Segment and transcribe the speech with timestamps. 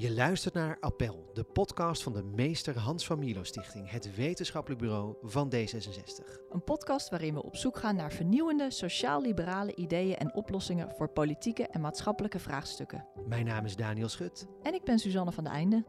[0.00, 4.80] Je luistert naar Appel, de podcast van de Meester Hans van Milo Stichting, het wetenschappelijk
[4.80, 6.40] bureau van D66.
[6.50, 11.66] Een podcast waarin we op zoek gaan naar vernieuwende sociaal-liberale ideeën en oplossingen voor politieke
[11.66, 13.06] en maatschappelijke vraagstukken.
[13.28, 14.46] Mijn naam is Daniel Schut.
[14.62, 15.84] En ik ben Suzanne van de Einde.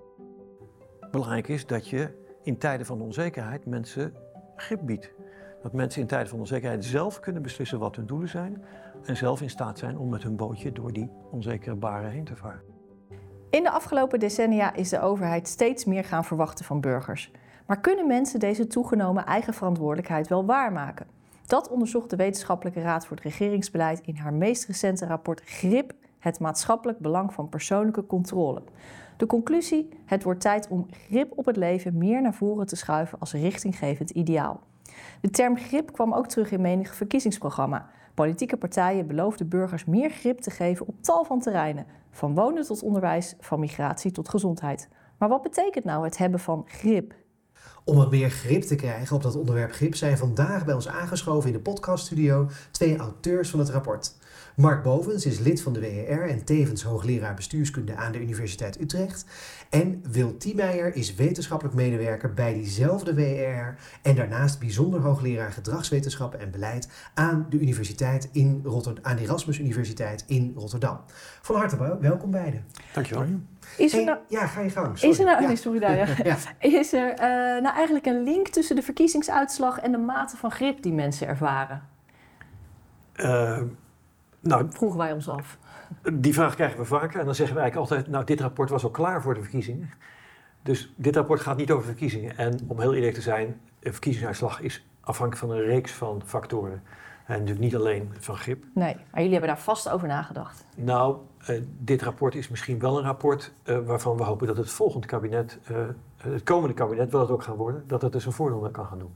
[1.12, 4.14] Belangrijk is dat je in tijden van onzekerheid mensen
[4.56, 5.12] grip biedt.
[5.62, 8.64] Dat mensen in tijden van onzekerheid zelf kunnen beslissen wat hun doelen zijn
[9.04, 12.36] en zelf in staat zijn om met hun bootje door die onzekere baren heen te
[12.36, 12.71] varen.
[13.52, 17.32] In de afgelopen decennia is de overheid steeds meer gaan verwachten van burgers.
[17.66, 21.08] Maar kunnen mensen deze toegenomen eigen verantwoordelijkheid wel waarmaken?
[21.46, 26.40] Dat onderzocht de Wetenschappelijke Raad voor het Regeringsbeleid in haar meest recente rapport GRIP, het
[26.40, 28.62] maatschappelijk belang van persoonlijke controle.
[29.18, 33.20] De conclusie: het wordt tijd om grip op het leven meer naar voren te schuiven
[33.20, 34.60] als richtinggevend ideaal.
[35.22, 37.90] De term grip kwam ook terug in menig verkiezingsprogramma.
[38.14, 42.84] Politieke partijen beloofden burgers meer grip te geven op tal van terreinen, van wonen tot
[42.84, 44.90] onderwijs, van migratie tot gezondheid.
[45.18, 47.14] Maar wat betekent nou het hebben van grip?
[47.84, 51.48] Om wat meer grip te krijgen op dat onderwerp grip zijn vandaag bij ons aangeschoven
[51.48, 54.14] in de podcaststudio twee auteurs van het rapport.
[54.56, 59.26] Mark Bovens is lid van de WER en tevens hoogleraar bestuurskunde aan de Universiteit Utrecht.
[59.70, 66.52] En Wil Tiemeijer is wetenschappelijk medewerker bij diezelfde WER en daarnaast bijzonder hoogleraar gedragswetenschappen en
[66.52, 71.00] beleid aan de Universiteit in Rotterdam, aan de Erasmus Universiteit in Rotterdam.
[71.42, 72.66] Van harte welkom beiden.
[72.94, 73.26] Dankjewel.
[73.78, 75.02] Is er nou, ja, ga je gang.
[75.02, 75.56] Is er nou, ja.
[75.66, 76.36] sorry, daar, ja.
[76.80, 80.82] Is er uh, nou eigenlijk een link tussen de verkiezingsuitslag en de mate van grip
[80.82, 81.90] die mensen ervaren?
[83.16, 83.62] Uh,
[84.40, 85.58] nou, Vroegen wij ons af.
[86.14, 88.84] Die vraag krijgen we vaker en dan zeggen we eigenlijk altijd, nou dit rapport was
[88.84, 89.90] al klaar voor de verkiezingen.
[90.64, 92.38] Dus dit rapport gaat niet over verkiezingen.
[92.38, 96.84] En om heel eerlijk te zijn, een verkiezingsuitslag is afhankelijk van een reeks van factoren.
[97.32, 98.64] En natuurlijk niet alleen van grip.
[98.74, 100.66] Nee, maar jullie hebben daar vast over nagedacht.
[100.76, 101.18] Nou,
[101.50, 105.08] uh, dit rapport is misschien wel een rapport uh, waarvan we hopen dat het volgende
[105.08, 105.78] kabinet, uh,
[106.18, 108.86] het komende kabinet, wel het ook gaan worden, dat het dus een voordeel mee kan
[108.86, 109.16] gaan doen.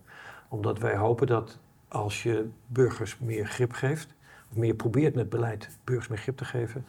[0.50, 4.14] Omdat wij hopen dat als je burgers meer grip geeft,
[4.52, 6.86] of meer probeert met beleid burgers meer grip te geven,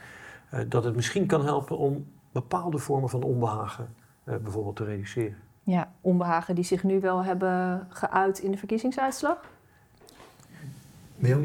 [0.68, 5.36] dat het misschien kan helpen om bepaalde vormen van onbehagen bijvoorbeeld te reduceren.
[5.62, 9.38] Ja, onbehagen die zich nu wel hebben geuit in de verkiezingsuitslag?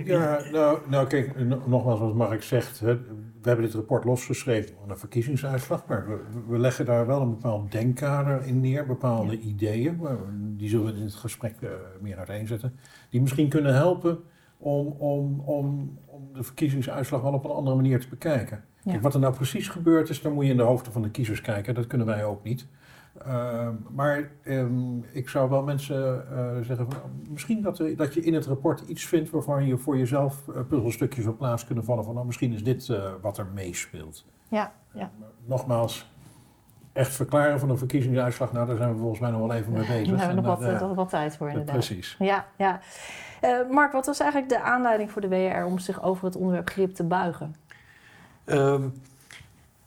[0.05, 2.95] Ja, nou, nou kijk, nogmaals wat Mark zegt, hè,
[3.41, 7.29] we hebben dit rapport losgeschreven van een verkiezingsuitslag, maar we, we, leggen daar wel een
[7.29, 9.43] bepaald denkkader in neer, bepaalde ja.
[9.43, 9.99] ideeën,
[10.57, 11.69] die zullen we in het gesprek uh,
[12.01, 12.75] meer uiteenzetten,
[13.09, 14.19] die misschien kunnen helpen
[14.57, 18.63] om, om, om, om de verkiezingsuitslag wel op een andere manier te bekijken.
[18.83, 18.91] Ja.
[18.91, 21.11] Kijk, wat er nou precies gebeurd is, dan moet je in de hoofden van de
[21.11, 22.67] kiezers kijken, dat kunnen wij ook niet.
[23.27, 28.21] Uh, maar um, ik zou wel mensen uh, zeggen, van, misschien dat, er, dat je
[28.21, 32.03] in het rapport iets vindt waarvan je voor jezelf uh, puzzelstukjes op plaats kunnen vallen
[32.03, 34.25] van nou, misschien is dit wat er meespeelt.
[34.49, 35.11] Ja, ja.
[35.45, 36.11] nogmaals,
[36.93, 39.87] echt verklaren van een verkiezingsuitslag, nou daar zijn we volgens mij nog wel even mee
[39.87, 40.07] bezig.
[40.07, 41.73] Daar hebben we nog wat, nog wat tijd voor inderdaad.
[41.75, 42.15] Precies.
[42.19, 42.79] Ja, ja.
[43.69, 46.93] Mark, wat was eigenlijk de aanleiding voor de WR om zich over het onderwerp grip
[46.93, 47.55] te buigen?
[48.45, 48.93] Um,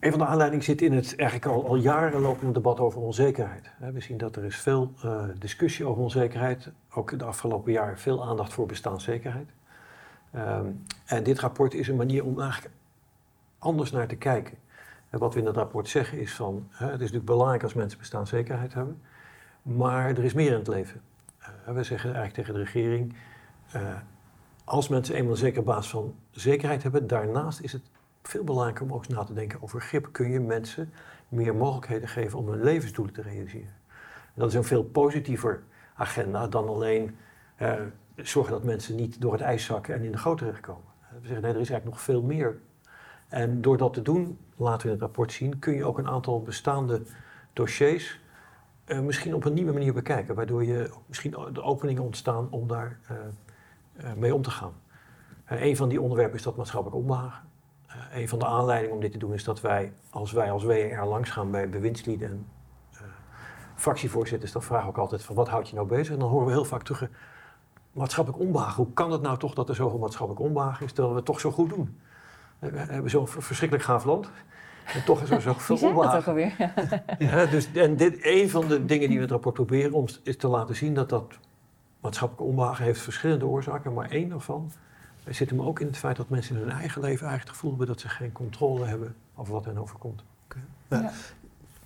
[0.05, 3.71] een van de aanleidingen zit in het eigenlijk al, al jaren lopende debat over onzekerheid.
[3.93, 6.71] We zien dat er is veel uh, discussie over onzekerheid.
[6.95, 9.49] Ook de afgelopen jaren veel aandacht voor bestaanszekerheid.
[10.37, 12.75] Um, en dit rapport is een manier om eigenlijk
[13.59, 14.57] anders naar te kijken.
[15.11, 17.99] En wat we in het rapport zeggen is van, het is natuurlijk belangrijk als mensen
[17.99, 19.03] bestaanszekerheid hebben.
[19.63, 21.01] Maar er is meer in het leven.
[21.41, 23.15] Uh, we zeggen eigenlijk tegen de regering,
[24.65, 27.83] als mensen eenmaal een zekere basis van zekerheid hebben, daarnaast is het
[28.29, 30.09] veel belangrijker om ook na te denken over grip.
[30.13, 30.93] Kun je mensen
[31.29, 33.75] meer mogelijkheden geven om hun levensdoelen te realiseren?
[34.35, 35.63] En dat is een veel positiever
[35.95, 37.17] agenda dan alleen
[37.63, 37.75] uh,
[38.17, 40.85] zorgen dat mensen niet door het ijs zakken en in de goot terechtkomen.
[41.21, 42.59] We zeggen nee, er is eigenlijk nog veel meer.
[43.29, 46.09] En door dat te doen, laten we in het rapport zien, kun je ook een
[46.09, 47.03] aantal bestaande
[47.53, 48.21] dossiers
[48.87, 50.35] uh, misschien op een nieuwe manier bekijken.
[50.35, 52.99] Waardoor je misschien de openingen ontstaan om daar
[54.17, 54.73] mee om te gaan.
[55.47, 57.54] een van die onderwerpen is dat maatschappelijk onbehagen.
[57.95, 60.65] Uh, een van de aanleidingen om dit te doen is dat wij, als wij als
[60.65, 62.47] WR langs gaan bij bewindslieden en
[62.93, 63.01] uh,
[63.75, 66.13] fractievoorzitters, dan vragen we ook altijd van wat houdt je nou bezig?
[66.15, 67.09] En dan horen we heel vaak terug,
[67.93, 68.85] maatschappelijk onbehagen.
[68.85, 71.41] Hoe kan het nou toch dat er zoveel maatschappelijk onbehagen is, terwijl we het toch
[71.41, 71.99] zo goed doen?
[72.59, 74.31] We hebben zo'n verschrikkelijk gaaf land.
[74.95, 76.13] En toch is er zoveel onbehagen.
[76.13, 76.73] dat ook alweer.
[77.31, 80.37] ja, dus, en dit, een van de dingen die we het rapport proberen om is
[80.37, 81.39] te laten zien dat dat
[82.01, 84.73] maatschappelijk onbehagen heeft verschillende oorzaken, maar één daarvan
[85.31, 87.71] zit hem ook in het feit dat mensen in hun eigen leven eigenlijk het gevoel
[87.71, 90.25] hebben dat ze geen controle hebben over wat hen overkomt.
[90.45, 90.63] Okay.
[90.89, 91.13] Nou, ja.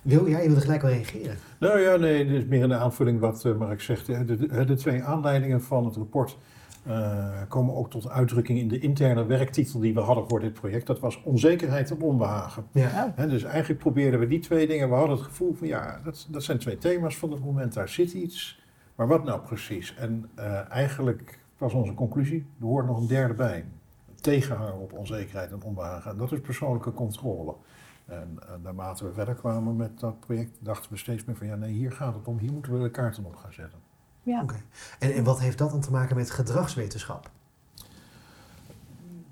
[0.01, 1.37] Wil jij, je wilde gelijk wel reageren?
[1.59, 4.05] Nou ja, nee, dit is meer een aanvulling wat uh, Mark zegt.
[4.05, 6.37] De, de, de, twee aanleidingen van het rapport
[6.83, 10.87] eh, komen ook tot uitdrukking in de interne werktitel die we hadden voor dit project.
[10.87, 12.65] Dat was onzekerheid en onbehagen.
[12.71, 13.13] Ja.
[13.15, 14.89] Hè, dus eigenlijk probeerden we die twee dingen.
[14.89, 17.73] We hadden het gevoel van ja, dat, dat zijn twee thema's van het moment.
[17.73, 18.63] Daar zit iets.
[18.95, 19.95] Maar wat nou precies?
[19.95, 23.65] En eh, eigenlijk was onze conclusie, er hoort nog een derde bij.
[24.15, 26.11] Tegenhouden op onzekerheid en onbehagen.
[26.11, 27.55] En dat is persoonlijke controle.
[28.05, 31.55] En, en naarmate we verder kwamen met dat project, dachten we steeds meer van ja,
[31.55, 32.37] nee, hier gaat het om.
[32.37, 33.79] Hier moeten we de kaarten op gaan zetten.
[34.23, 34.41] Ja.
[34.41, 34.55] Oké.
[34.99, 37.29] En, en wat heeft dat dan te maken met gedragswetenschap?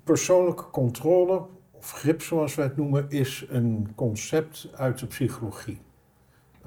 [0.04, 5.80] Persoonlijke controle, of grip zoals wij het noemen, is een concept uit de psychologie.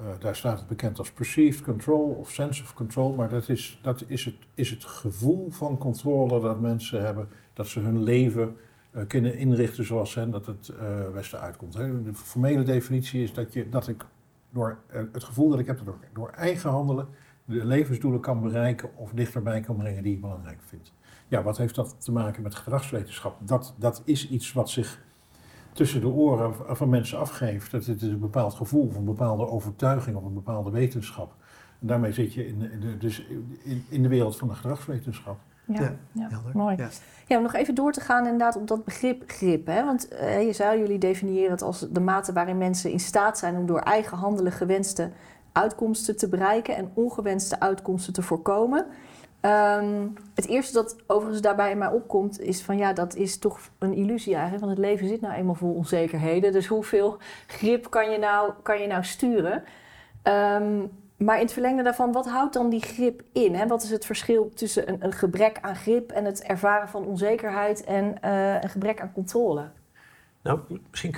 [0.02, 3.78] Eh, daar staat het bekend als perceived control of sense of control, maar dat, is,
[3.82, 8.56] dat is, het, is het gevoel van controle dat mensen hebben, dat ze hun leven
[8.90, 11.74] eh, kunnen inrichten zoals hen dat het eh beste uitkomt.
[11.74, 12.02] Hè.
[12.02, 14.04] De formele definitie is dat, je, dat ik
[14.50, 17.08] door het gevoel dat ik heb, ik door eigen handelen
[17.44, 20.92] de levensdoelen kan bereiken of dichterbij kan brengen die ik belangrijk vind.
[21.28, 23.36] Ja, wat heeft dat te maken met gedragswetenschap?
[23.46, 25.02] Dat, dat is iets wat zich
[25.72, 27.70] tussen de oren van mensen afgeeft.
[27.70, 31.34] Dat het is een bepaald gevoel, of een bepaalde overtuiging of een bepaalde wetenschap.
[31.80, 33.26] En daarmee zit je in, de- in de, dus
[33.64, 35.38] in, in de wereld van de gedragswetenschap.
[35.66, 36.50] Ja, Ja, ja, helder.
[36.54, 36.76] mooi.
[36.76, 36.88] Ja.
[37.26, 39.66] Ja, om nog even door te gaan inderdaad op dat begrip grip.
[39.66, 39.84] Hè?
[39.84, 43.56] Want eh, je zou jullie definiëren het als de mate waarin mensen in staat zijn
[43.56, 45.10] om door eigen handelen gewenste
[45.52, 48.86] uitkomsten te bereiken en ongewenste uitkomsten te voorkomen.
[49.42, 53.60] Ehm, het eerste dat overigens daarbij in mij opkomt is van ja, dat is toch
[53.78, 54.64] een illusie eigenlijk.
[54.64, 56.52] Want het leven zit nou eenmaal vol onzekerheden.
[56.52, 59.64] Dus hoeveel grip kan je nou, kan je nou sturen?
[60.22, 60.86] Ehm,
[61.16, 63.54] maar in het verlengde daarvan, wat houdt dan die grip in?
[63.54, 63.66] Hè?
[63.66, 67.84] Wat is het verschil tussen een, een gebrek aan grip en het ervaren van onzekerheid
[67.84, 69.70] en eh, een gebrek aan controle?
[70.42, 70.60] Nou,
[70.90, 71.12] misschien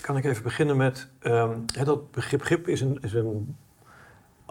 [0.00, 3.56] kan ik even beginnen met ehm, dat begrip grip is een, is een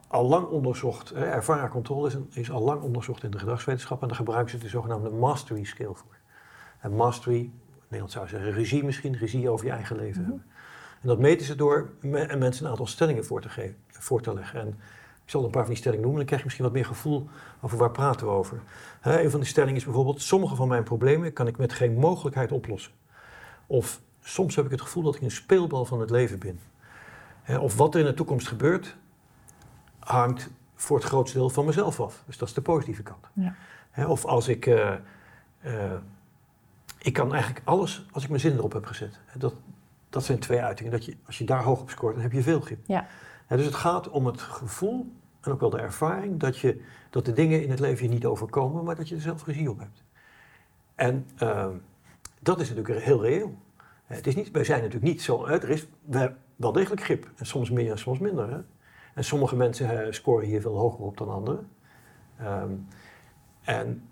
[0.07, 4.01] al lang onderzocht, hè, ervaren controle is, een, is al lang onderzocht in de gedragswetenschap
[4.01, 6.15] en daar gebruiken ze de zogenaamde mastery skill voor.
[6.80, 7.51] En mastery,
[7.81, 10.30] Nederland zou zeggen regie misschien, regie over je eigen leven Mhm.
[10.30, 10.45] hebben.
[11.01, 14.33] En dat meten ze door me- mensen een aantal stellingen voor te, geven, voor te
[14.33, 14.59] leggen.
[14.59, 14.68] En
[15.24, 17.27] ik zal een paar van die stellingen noemen, dan krijg je misschien wat meer gevoel
[17.62, 18.59] over waar praten we over.
[19.01, 21.94] Hè, een van die stellingen is bijvoorbeeld, sommige van mijn problemen kan ik met geen
[21.95, 22.92] mogelijkheid oplossen.
[23.68, 26.59] Of soms heb ik het gevoel dat ik een speelbal van het leven ben.
[27.42, 28.95] Hè, of wat er in de toekomst gebeurt,
[30.07, 32.24] hangt voor het grootste deel van mezelf af.
[32.25, 33.30] Dus dat is de positieve kant.
[33.33, 34.07] Ja.
[34.07, 34.65] Of als ik.
[34.65, 34.94] eh,
[35.59, 35.92] eh,
[36.98, 39.19] ik kan eigenlijk alles als ik mijn zin erop heb gezet.
[39.38, 39.54] Dat,
[40.09, 40.92] dat zijn twee uitingen.
[40.92, 42.80] Dat je, als je daar hoog op scoort, dan heb je veel grip.
[42.86, 43.07] Ja.
[43.48, 45.12] Dus het gaat om het gevoel
[45.42, 48.25] en ook wel de ervaring dat, je, dat de dingen in het leven je niet
[48.25, 50.04] overkomen, maar dat je er zelf regie op hebt.
[50.95, 51.71] En ehm,
[52.39, 53.57] dat is natuurlijk heel reëel.
[54.06, 55.45] Het is niet, wij zijn natuurlijk niet zo.
[55.45, 57.30] Er is we- wel degelijk grip.
[57.36, 58.65] En soms meer en soms minder.
[59.18, 61.69] En sommige mensen eh, scoren hier veel hoger op dan anderen.
[62.38, 62.72] Ehm,
[63.62, 64.08] en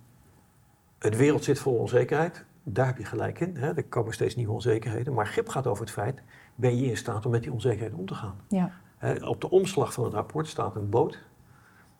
[1.00, 2.46] het wereld zit vol onzekerheid.
[2.64, 3.56] Daar heb je gelijk in.
[3.56, 3.76] Hè?
[3.76, 5.14] Er komen steeds nieuwe onzekerheden.
[5.14, 6.22] Maar grip gaat over het feit:
[6.56, 8.36] ben je in staat om met die onzekerheid om te gaan?
[8.48, 8.72] Ja.
[8.98, 11.24] Hè, op de omslag van het rapport staat een boot.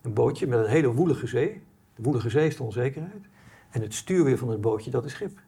[0.02, 1.62] Een bootje met een hele woelige zee.
[1.94, 3.28] De woelige zee is de onzekerheid.
[3.70, 5.38] En het stuurweer van het bootje, dat is grip.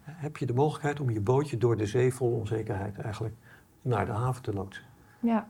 [0.00, 3.34] Hè, Heb je de mogelijkheid om je bootje door de zee vol onzekerheid eigenlijk
[3.82, 4.84] naar de haven te loodsen?
[5.20, 5.48] ja,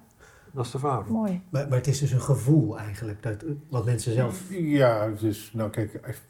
[0.56, 1.16] Dat is de verhouding.
[1.16, 1.40] mooi.
[1.50, 4.42] Maar, maar het is dus een gevoel eigenlijk, dat, wat mensen zelf...
[4.50, 6.22] Ja, het is, nou kijk, het-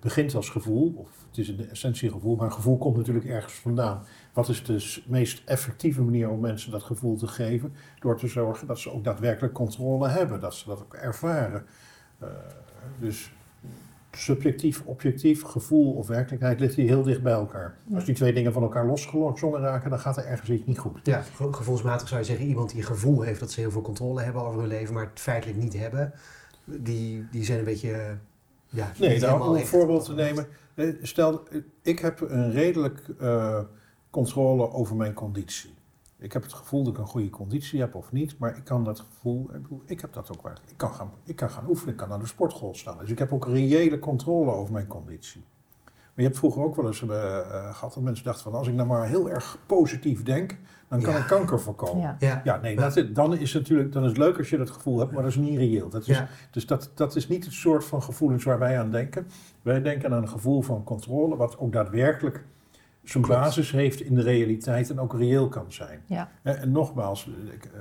[0.00, 3.26] begint als gevoel, of het is in de essentie een gevoel, maar gevoel komt natuurlijk
[3.26, 4.02] ergens vandaan.
[4.32, 7.72] Wat is de meest effectieve manier om mensen dat gevoel te geven?
[7.98, 11.66] Door te zorgen dat ze ook daadwerkelijk controle hebben, dat ze dat ook ervaren.
[12.18, 12.28] Eh,
[13.00, 13.32] dus
[14.16, 17.76] subjectief, objectief, gevoel of werkelijkheid ligt hier heel dicht bij elkaar.
[17.94, 21.00] Als die twee dingen van elkaar losgezongen raken, dan gaat er ergens iets niet goed.
[21.02, 24.22] Ja, ge- gevoelsmatig zou je zeggen, iemand die gevoel heeft dat ze heel veel controle
[24.22, 26.12] hebben over hun leven, maar het feitelijk niet hebben,
[26.64, 28.16] die, die zijn een beetje,
[28.68, 30.46] ja, Nee, nou, om een voorbeeld te nemen.
[30.74, 31.42] eh, Stel,
[31.82, 33.58] ik heb een redelijk eh,
[34.10, 35.73] controle over mijn conditie.
[36.24, 38.84] Ik heb het gevoel dat ik een goede conditie heb of niet, maar ik kan
[38.84, 40.52] dat gevoel, ik, bedoel, ik heb dat ook wel.
[40.52, 42.98] Ik kan, gaan, ik kan gaan oefenen, ik kan naar de sportschool staan.
[42.98, 45.44] Dus ik heb ook reële controle over mijn conditie.
[45.84, 48.68] Maar je hebt vroeger ook wel eens eh, eh, gehad dat mensen dachten van als
[48.68, 51.18] ik nou maar heel erg positief denk, dan kan Ja.
[51.18, 52.02] ik kanker voorkomen.
[52.02, 52.16] Ja.
[52.18, 54.56] Ja, Ja, nee, dat, is- dan is het natuurlijk dan is het leuk als je
[54.56, 55.88] dat gevoel hebt, maar dat is niet reëel.
[55.88, 58.90] Dat is, ja, dus dat, dat is niet het soort van gevoelens waar wij aan
[58.90, 59.26] denken.
[59.62, 62.44] Wij denken aan een gevoel van controle, wat ook daadwerkelijk
[63.04, 63.40] zijn Klopt.
[63.40, 66.00] basis heeft in de realiteit en ook reëel kan zijn.
[66.06, 66.28] Ja.
[66.42, 67.80] En, nogmaals, ik, eh,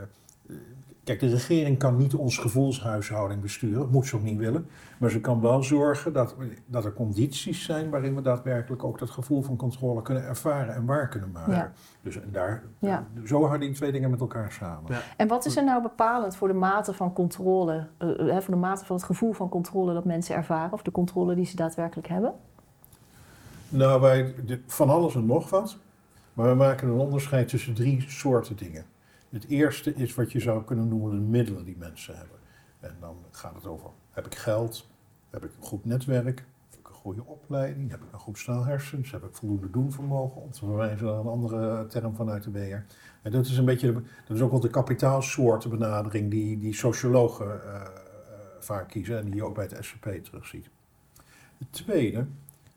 [1.03, 4.67] Kijk, de regering kan niet ons gevoelshuishouding besturen, dat moet ze ook niet willen.
[4.99, 9.09] Maar ze kan wel zorgen dat, dat er condities zijn waarin we daadwerkelijk ook dat
[9.09, 11.53] gevoel van controle kunnen ervaren en waar kunnen maken.
[11.53, 11.71] Ja.
[12.01, 13.07] Dus en daar, Ja.
[13.25, 14.91] zo hangen die twee dingen met elkaar samen.
[14.93, 15.01] Ja.
[15.17, 18.53] En wat is er nou bepalend voor de mate van controle, eh, eh, hè, voor
[18.53, 21.55] de mate van het gevoel van controle dat mensen ervaren, of de controle die ze
[21.55, 22.33] daadwerkelijk hebben?
[23.73, 24.35] Nou, wij,
[24.67, 25.77] van alles en nog wat.
[26.33, 28.85] Maar we maken een onderscheid tussen drie soorten dingen.
[29.29, 32.37] Het eerste is wat je zou kunnen noemen de middelen die mensen hebben.
[32.79, 34.89] En dan gaat het over, heb ik geld?
[35.29, 36.45] Heb ik een goed netwerk?
[36.69, 37.91] Heb ik een goede opleiding?
[37.91, 39.11] Heb ik een goed stel hersens?
[39.11, 40.41] Heb ik voldoende doenvermogen?
[40.41, 42.93] Om te verwijzen naar een andere term vanuit de BR.
[43.21, 43.93] En dat is een beetje,
[44.27, 47.87] dat is ook wel de kapitaalsoortenbenadering die, die sociologen eh, eh,
[48.59, 49.17] vaak kiezen.
[49.17, 50.69] En die je ook bij het SCP terugziet.
[51.57, 52.25] Het tweede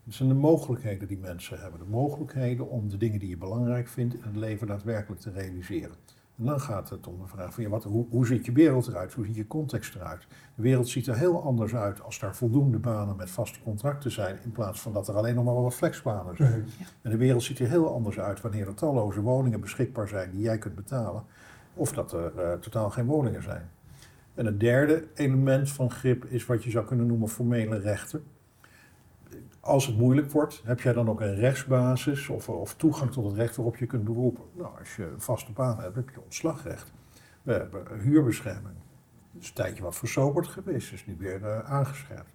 [0.07, 1.79] dat zijn de mogelijkheden die mensen hebben.
[1.79, 5.95] De mogelijkheden om de dingen die je belangrijk vindt in het leven daadwerkelijk te realiseren.
[6.37, 8.87] En dan gaat het om de vraag van ja, wat, hoe, hoe ziet je wereld
[8.87, 9.13] eruit?
[9.13, 10.27] Hoe ziet je context eruit?
[10.55, 14.37] De wereld ziet er heel anders uit als daar voldoende banen met vaste contracten zijn,
[14.43, 16.65] in plaats van dat er alleen nog maar wat flexbanen zijn.
[17.01, 20.41] En de wereld ziet er heel anders uit wanneer er talloze woningen beschikbaar zijn die
[20.41, 21.23] jij kunt betalen,
[21.73, 23.69] of dat er eh, totaal geen woningen zijn.
[24.33, 28.23] En het derde element van grip is wat je zou kunnen noemen formele rechten
[29.67, 33.35] als het moeilijk wordt, heb jij dan ook een rechtsbasis of, of toegang tot het
[33.35, 34.43] recht waarop je kunt beroepen?
[34.53, 36.91] Nou, als je een vaste baan hebt, heb je ontslagrecht.
[37.41, 38.75] We hebben huurbescherming.
[39.33, 42.31] Het is een tijdje wat versoberd geweest, is nu weer eh, aangescherpt.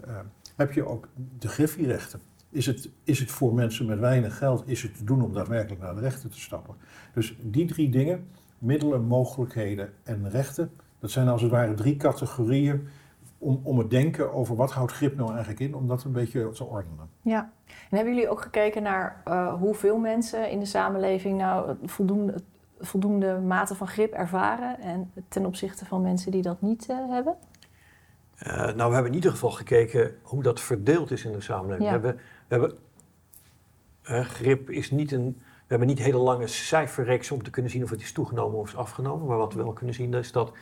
[0.00, 0.18] Eh,
[0.56, 2.20] heb je ook de griffierechten.
[2.50, 5.82] Is het, is het voor mensen met weinig geld is het te doen om daadwerkelijk
[5.82, 6.74] naar de rechten te stappen?
[7.14, 8.26] Dus die drie dingen,
[8.58, 12.88] middelen, mogelijkheden en rechten, dat zijn als het ware drie categorieën
[13.44, 16.50] om, om het denken over wat houdt grip nou eigenlijk in, om dat een beetje
[16.50, 17.10] te ordenen.
[17.20, 17.52] Ja.
[17.66, 22.34] En hebben jullie ook gekeken naar eh, hoeveel mensen in de samenleving nou voldoende,
[22.80, 27.36] voldoende mate van grip ervaren en ten opzichte van mensen die dat niet eh, hebben?
[28.38, 31.90] Eh, nou, we hebben in ieder geval gekeken hoe dat verdeeld is in de samenleving.
[31.90, 32.00] Ja.
[32.00, 32.78] We hebben, we hebben
[34.02, 35.36] eh, grip is niet een.
[35.38, 38.68] We hebben niet hele lange cijferreeks om te kunnen zien of het is toegenomen of
[38.68, 39.26] is afgenomen.
[39.26, 40.52] Maar wat we wel kunnen zien is dat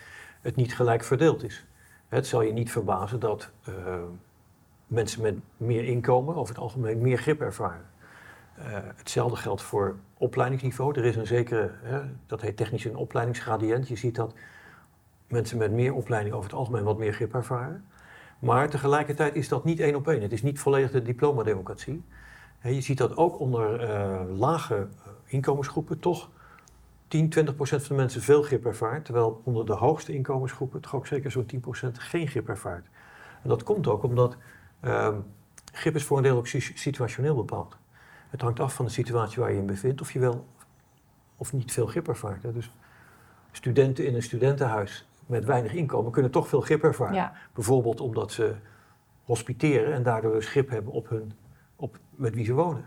[0.40, 1.66] het niet gelijk verdeeld is.
[2.12, 3.74] Het zal je niet verbazen dat eh,
[4.86, 7.86] mensen met meer inkomen over het algemeen meer grip ervaren.
[8.54, 8.64] Eh,
[8.96, 10.98] hetzelfde geldt voor opleidingsniveau.
[10.98, 11.70] Er is een zekere,
[12.26, 13.88] dat heet technisch een opleidingsgradient.
[13.88, 14.34] Je ziet dat
[15.28, 17.84] mensen met meer opleiding over het algemeen wat meer grip ervaren.
[18.38, 20.22] Maar tegelijkertijd is dat niet één op één.
[20.22, 22.04] Het is niet volledig de diplomademocratie.
[22.62, 24.88] Je ziet dat ook onder eh, lage
[25.24, 26.30] inkomensgroepen toch
[27.12, 29.04] 10, 20 procent van de mensen veel grip ervaart.
[29.04, 32.86] Terwijl onder de hoogste inkomensgroepen toch ook zeker zo'n 10 procent geen grip ervaart.
[33.42, 34.36] En dat komt ook omdat
[34.80, 35.16] ehm,
[35.72, 37.76] grip is voor een deel ook si- situationeel bepaald.
[38.28, 40.46] Het hangt af van de situatie waar je in bevindt of je wel
[41.36, 42.42] of niet veel grip ervaart.
[42.42, 42.52] Hè.
[42.52, 42.72] Dus
[43.50, 47.14] studenten in een studentenhuis met weinig inkomen kunnen toch veel grip ervaren.
[47.14, 47.32] Ja.
[47.54, 48.54] Bijvoorbeeld omdat ze
[49.24, 51.32] hospiteren en daardoor dus grip hebben op, hun,
[51.76, 52.84] op met wie ze wonen.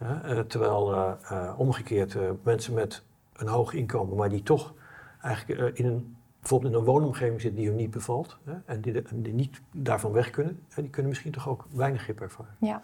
[0.00, 3.02] Ja, eh, terwijl eh, eh, omgekeerd mensen met
[3.40, 4.74] een hoog inkomen, maar die toch
[5.22, 8.80] eigenlijk eh, in een, bijvoorbeeld in een woonomgeving zitten die hun niet bevalt hè, en,
[8.80, 12.54] die, die niet daarvan weg kunnen, hè, die kunnen misschien toch ook weinig grip ervaren.
[12.58, 12.82] Ja.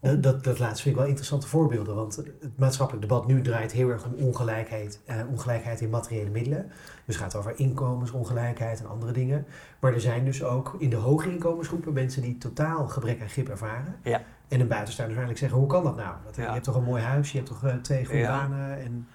[0.00, 3.72] Dat, dat, dat laatste vind ik wel interessante voorbeelden, want het maatschappelijk debat nu draait
[3.72, 6.66] heel erg om ongelijkheid, eh, ongelijkheid in materiële middelen.
[7.04, 9.46] Dus het gaat over inkomensongelijkheid en andere dingen.
[9.80, 13.48] Maar er zijn dus ook in de hoge inkomensgroepen mensen die totaal gebrek aan grip
[13.48, 13.94] ervaren.
[14.02, 14.22] Ja.
[14.48, 16.14] En een buitenstaander waarschijnlijk zeggen, hoe kan dat nou?
[16.24, 18.38] Dat, Je hebt toch een mooi huis, je hebt toch eh, twee goede Ja.
[18.38, 19.06] banen en...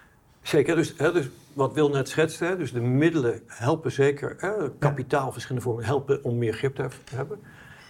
[0.48, 4.78] Zeker, dus, hè, dus wat Wil net schetste, hè, dus de middelen helpen zeker, hè,
[4.78, 7.40] kapitaal, verschillende vormen, helpen om meer grip te heb- hebben.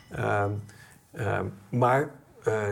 [0.09, 0.51] Ehm,
[1.11, 2.11] ehm, maar
[2.43, 2.67] eh,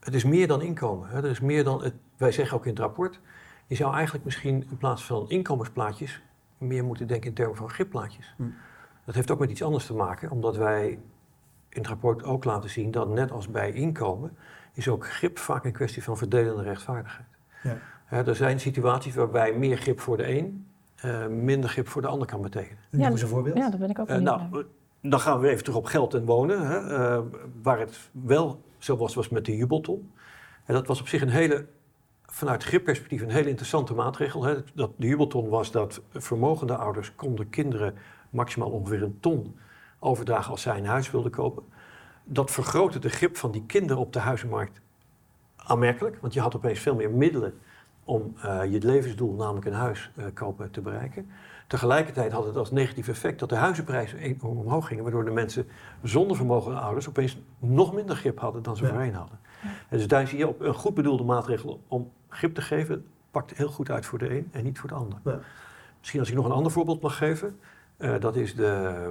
[0.00, 1.08] het is meer dan inkomen.
[1.08, 1.16] Hè.
[1.16, 3.20] Er is meer dan het, wij zeggen ook in het rapport,
[3.66, 6.22] je zou eigenlijk misschien in plaats van inkomensplaatjes
[6.58, 8.34] meer moeten denken in termen van gripplaatjes.
[8.36, 8.42] Hm.
[9.04, 10.88] Dat heeft ook met iets anders te maken, omdat wij
[11.68, 14.36] in het rapport ook laten zien dat net als bij inkomen,
[14.72, 17.28] is ook grip vaak een kwestie van verdelende rechtvaardigheid.
[17.62, 17.76] Ja.
[18.08, 22.08] Hè, er zijn situaties waarbij meer grip voor de een eh, minder grip voor de
[22.08, 22.78] ander kan betekenen.
[22.90, 23.56] Noem Ja, eens een voorbeeld.
[23.56, 24.62] Ja, daar ben ik ook benieuwd nou, naar.
[25.00, 26.66] dan gaan we even terug op geld en wonen.
[26.66, 27.20] Hè, eh,
[27.62, 30.10] waar het wel zo was, was met de jubelton.
[30.64, 31.66] En dat was op zich een hele,
[32.26, 34.44] vanuit gripperspectief, een hele interessante maatregel.
[34.44, 34.54] Hè.
[34.74, 37.94] Dat, de jubelton was dat vermogende ouders konden kinderen
[38.30, 39.56] maximaal ongeveer een ton
[39.98, 41.62] overdragen als zij een huis wilden kopen.
[42.24, 44.80] Dat vergrootte de grip van die kinderen op de huizenmarkt
[45.56, 46.18] aanmerkelijk.
[46.20, 47.54] Want je had opeens veel meer middelen
[48.08, 51.30] om eh, je levensdoel, namelijk een huis eh, kopen, te bereiken.
[51.66, 55.66] Tegelijkertijd had het als negatief effect dat de huizenprijzen enorm omhoog gingen, waardoor de mensen
[56.02, 58.88] zonder vermogende ouders opeens nog minder grip hadden dan ze Ja.
[58.88, 59.38] voorheen hadden.
[59.88, 63.56] En dus daar zie je op een goed bedoelde maatregel om grip te geven, pakt
[63.56, 65.18] heel goed uit voor de een en niet voor de ander.
[65.24, 65.38] Ja.
[65.98, 67.58] Misschien als ik nog een ander voorbeeld mag geven.
[67.98, 69.10] Uh, dat is de,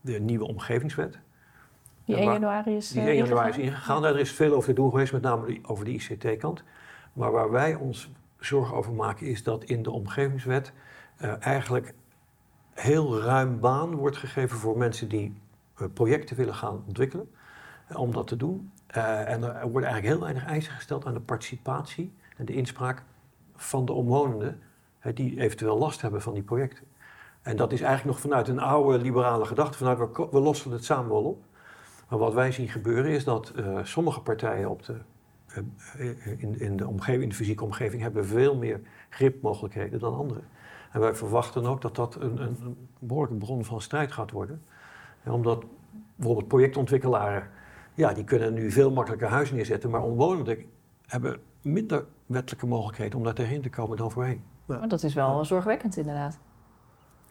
[0.00, 1.18] de nieuwe omgevingswet.
[2.04, 4.02] Die 1 januari is Die 1 januari is ingegaan.
[4.02, 6.62] Daar is veel over te doen geweest, met name over de ICT-kant.
[7.18, 10.72] Maar waar wij ons zorgen over maken is dat in de omgevingswet
[11.22, 11.94] uh, eigenlijk
[12.70, 15.40] heel ruim baan wordt gegeven voor mensen die
[15.94, 17.30] projecten willen gaan ontwikkelen.
[17.94, 18.72] om dat te doen.
[18.86, 23.02] en er worden eigenlijk heel weinig eisen gesteld aan de participatie en de inspraak
[23.54, 24.62] van de omwonenden
[25.14, 26.84] die eventueel last hebben van die projecten.
[27.42, 30.84] En dat is eigenlijk nog vanuit een oude liberale gedachte, vanuit we, we lossen het
[30.84, 31.44] samen wel op.
[32.08, 34.96] Maar wat wij zien gebeuren is dat sommige partijen op de,
[36.38, 40.44] in, in, de omgeving, in de fysieke omgeving hebben veel meer gripmogelijkheden dan anderen.
[40.92, 44.62] En wij verwachten ook dat dat een, een, behoorlijke bron van strijd gaat worden.
[45.22, 45.64] En omdat
[46.14, 47.48] bijvoorbeeld projectontwikkelaren,
[47.94, 50.64] ja, die kunnen nu veel makkelijker huizen neerzetten, maar omwonenden
[51.06, 54.42] hebben minder wettelijke mogelijkheden om daar tegenin te komen dan voorheen.
[54.66, 56.38] Maar dat is wel zorgwekkend inderdaad.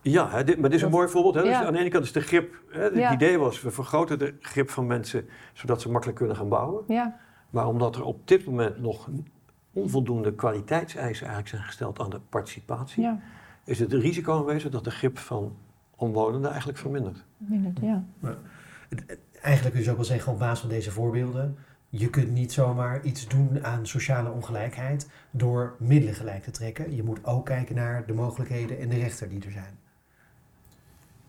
[0.01, 1.35] Ja, hè, dit, maar dit is een mooi voorbeeld.
[1.35, 1.43] Hè?
[1.43, 4.33] Dus aan de ene kant is de grip, hè, het idee was, we vergroten de
[4.39, 6.83] grip van mensen zodat ze makkelijk kunnen gaan bouwen.
[6.87, 7.19] Ja.
[7.49, 9.09] Maar omdat er op dit moment nog
[9.73, 13.19] onvoldoende kwaliteitseisen eigenlijk zijn gesteld aan de participatie, ja.
[13.63, 15.55] is het risico aanwezig dat de grip van
[15.95, 17.25] omwonenden eigenlijk vermindert.
[17.37, 18.03] Vermindert, ja.
[19.41, 21.57] Eigenlijk kun je ook wel zeggen op basis van deze voorbeelden,
[21.89, 26.95] je kunt niet zomaar iets doen aan sociale ongelijkheid door middelen gelijk te trekken.
[26.95, 29.79] Je moet ook kijken naar de mogelijkheden en de rechten die er zijn.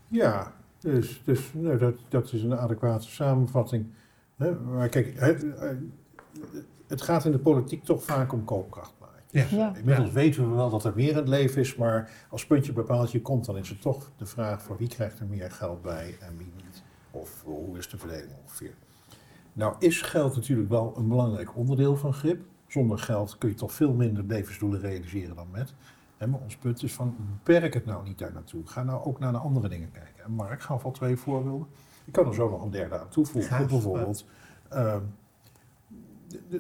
[0.08, 3.86] Ja, dus, dus nee, dat, dat is een adequate samenvatting.
[4.64, 5.38] Maar kijk,
[6.86, 8.96] het, gaat in de politiek toch vaak om koopkracht.
[9.30, 9.46] Ja.
[9.50, 9.76] Ja.
[9.76, 13.22] Inmiddels weten we wel dat er meer in het leven is, maar als puntje bepaaltje
[13.22, 16.36] komt, dan is het toch de vraag voor wie krijgt er meer geld bij en
[16.36, 16.82] wie niet.
[17.10, 18.74] Of hoe is de verdeling ongeveer.
[19.52, 22.40] Nou is geld natuurlijk wel een belangrijk onderdeel van grip.
[22.66, 25.74] Zonder geld kun je toch veel minder levensdoelen realiseren dan met.
[26.16, 28.66] En maar ons punt is van, beperk het nou niet daar naartoe.
[28.66, 30.24] Ga nou ook naar de andere dingen kijken.
[30.24, 31.66] En Mark gaf al twee voorbeelden.
[32.04, 33.66] Ik kan er zo nog een derde aan toevoegen.
[33.66, 34.24] Bijvoorbeeld
[34.72, 34.96] uh,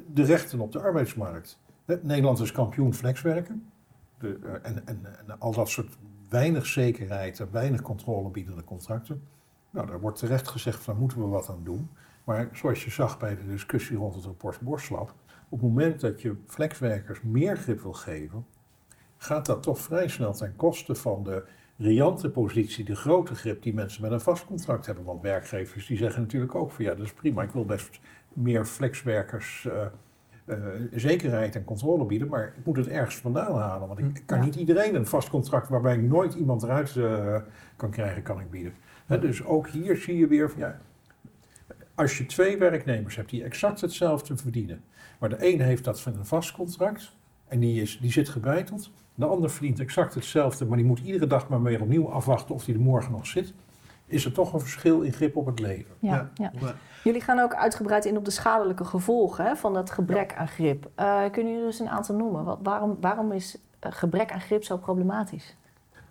[0.06, 1.58] de, rechten op de arbeidsmarkt.
[2.02, 3.70] Nederland is kampioen flexwerken.
[4.18, 5.98] De, en, en, en, al dat soort
[6.28, 9.22] weinig zekerheid en weinig controle biedende contracten.
[9.70, 11.90] Nou, daar wordt terecht gezegd, daar moeten we wat aan doen.
[12.24, 15.14] Maar zoals je zag bij de discussie rond het rapport Borslap,
[15.48, 18.46] op het moment dat je flexwerkers meer grip wil geven,
[19.16, 21.44] gaat dat toch vrij snel ten koste van de
[21.78, 25.04] riante positie, de grote grip die mensen met een vast contract hebben.
[25.04, 28.00] Want werkgevers die zeggen natuurlijk ook van ja, dat is prima, ik wil best
[28.32, 29.86] meer flexwerkers uh,
[30.46, 30.56] uh,
[30.92, 33.88] zekerheid en controle bieden, maar ik moet het ergens vandaan halen.
[33.88, 34.44] Want ik kan Ja.
[34.44, 37.36] niet iedereen een vast contract waarbij ik nooit iemand eruit uh,
[37.76, 38.74] kan krijgen, kan ik bieden.
[39.06, 40.80] Hè, dus ook hier zie je weer van ja,
[41.94, 44.84] als je twee werknemers hebt die exact hetzelfde verdienen,
[45.18, 47.16] maar de een heeft dat van een vast contract
[47.48, 51.26] en die, is, die zit gebeiteld, de ander verdient exact hetzelfde, maar die moet iedere
[51.26, 53.54] dag maar weer opnieuw afwachten of die er morgen nog zit,
[54.06, 55.94] is er toch een verschil in grip op het leven.
[55.98, 56.52] Ja, ja.
[57.04, 60.90] Jullie gaan ook uitgebreid in op de schadelijke gevolgen hè, van dat gebrek aan grip.
[60.96, 62.44] Uh, kunnen jullie dus een aantal noemen?
[62.44, 65.56] Wat, waarom, waarom is uh, gebrek aan grip zo problematisch?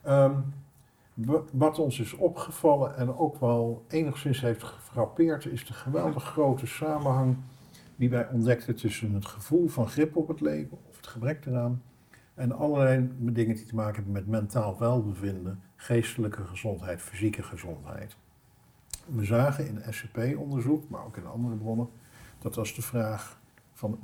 [0.08, 0.54] Um,
[1.52, 7.38] wat ons is opgevallen en ook wel enigszins heeft gefrappeerd, is de geweldig grote samenhang
[7.96, 11.82] die wij ontdekten tussen het gevoel van grip op het leven, of het gebrek eraan,
[12.38, 18.18] en allerlei dingen die te maken hebben met mentaal welbevinden, geestelijke gezondheid, fysieke gezondheid.
[19.06, 21.90] We zagen in SCP-onderzoek, maar ook in andere bronnen,
[22.40, 23.40] dat was de vraag
[23.74, 23.98] van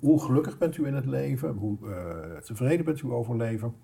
[0.00, 3.74] hoe, gelukkig bent u in het leven, hoe uh, tevreden bent u over leven,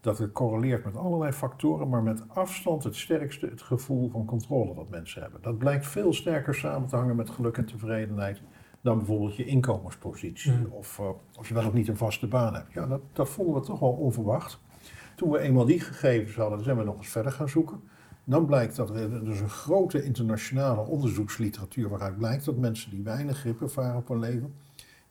[0.00, 4.74] dat het correleert met allerlei factoren, maar met afstand het sterkste het gevoel van controle
[4.74, 5.42] dat mensen hebben.
[5.42, 8.42] Dat blijkt veel sterker samen te hangen met geluk en tevredenheid
[8.82, 10.66] dan bijvoorbeeld je inkomenspositie mm.
[10.70, 12.72] of uh, of je wel of niet een vaste baan hebt.
[12.72, 14.60] Ja, dat, dat vonden we toch wel onverwacht.
[15.16, 17.80] Toen we eenmaal die gegevens hadden, zijn we nog eens verder gaan zoeken.
[18.24, 23.38] Dan blijkt dat er dus een grote internationale onderzoeksliteratuur waaruit blijkt dat mensen die weinig
[23.38, 24.54] grip ervaren op hun leven,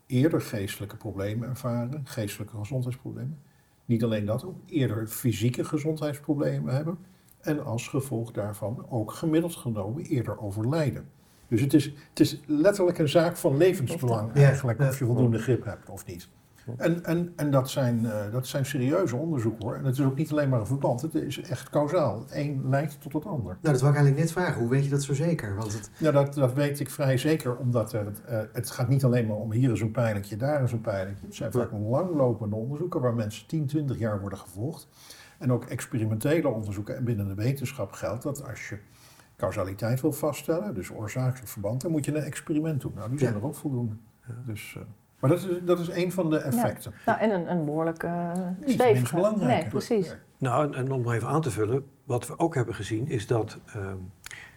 [0.05, 3.39] eerder geestelijke problemen ervaren, geestelijke gezondheidsproblemen.
[3.86, 6.97] Niet alleen dat, ook eerder fysieke gezondheidsproblemen hebben.
[7.41, 11.10] En als gevolg daarvan ook gemiddeld genomen eerder overlijden.
[11.52, 15.66] Dus het is, het is letterlijk een zaak van levensbelang eigenlijk, of je voldoende grip
[15.66, 16.30] hebt of niet.
[16.78, 19.76] En, en, en dat, zijn, uh, dat zijn serieuze onderzoeken hoor.
[19.76, 22.20] En het is ook niet alleen maar een verband, het is echt kausaal.
[22.20, 23.58] Het een leidt tot het ander.
[23.62, 24.62] Nou, dat wou ik eigenlijk net vragen.
[24.62, 25.56] Hoe weet je dat zo zeker?
[25.56, 25.90] Want het...
[25.98, 28.02] Ja, dat, dat weet ik vrij zeker, omdat uh,
[28.54, 31.26] het gaat niet alleen maar om hier is een pijltje, daar is een pijltje.
[31.26, 34.88] Het zijn vaak langlopende onderzoeken waar mensen 10, 20 jaar worden gevolgd.
[35.38, 36.96] En ook experimentele onderzoeken.
[36.96, 38.78] En binnen de wetenschap geldt dat als je
[39.41, 42.91] causaliteit wil vaststellen, dus oorzakelijk verband, dan moet je een experiment doen.
[42.95, 43.39] Nou, die zijn Ja.
[43.39, 43.95] er ook voldoende.
[44.45, 44.84] Dus, uh,
[45.19, 46.93] Maar dat is, dat is een van de effecten.
[47.06, 48.32] Nou, en een, een behoorlijk uh,
[48.65, 49.15] Niet stevige.
[49.15, 49.62] belangrijk.
[49.62, 50.17] Nee, precies.
[50.38, 53.97] Nou, en om even aan te vullen, wat we ook hebben gezien is dat, ehm,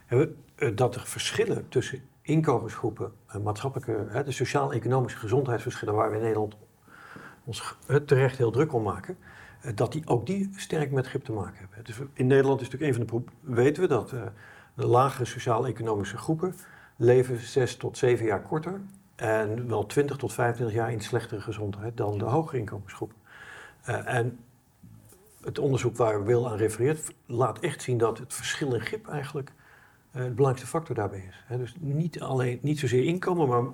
[0.06, 6.16] hebben, eh, dat er verschillen tussen inkomensgroepen, en maatschappelijke, hè, de sociaal-economische gezondheidsverschillen waar we
[6.16, 6.56] in Nederland
[7.44, 9.16] ons eh, terecht heel druk om maken,
[9.60, 11.84] eh, dat die ook die sterk met grip te maken hebben.
[11.84, 14.22] Dus in Nederland is natuurlijk een van de weten we dat eh,
[14.74, 16.54] de lagere sociaal-economische groepen
[16.96, 18.80] leven zes tot zeven jaar korter
[19.16, 23.16] en wel 20 tot 25 jaar in slechtere gezondheid dan de hogere inkomensgroepen.
[23.82, 24.38] Eh, en
[25.40, 29.52] het onderzoek waar Wil aan refereert, laat echt zien dat het verschil in grip eigenlijk
[30.10, 31.58] eh, de belangrijkste factor daarbij is.
[31.58, 33.64] Dus niet, alleen, niet zozeer inkomen, maar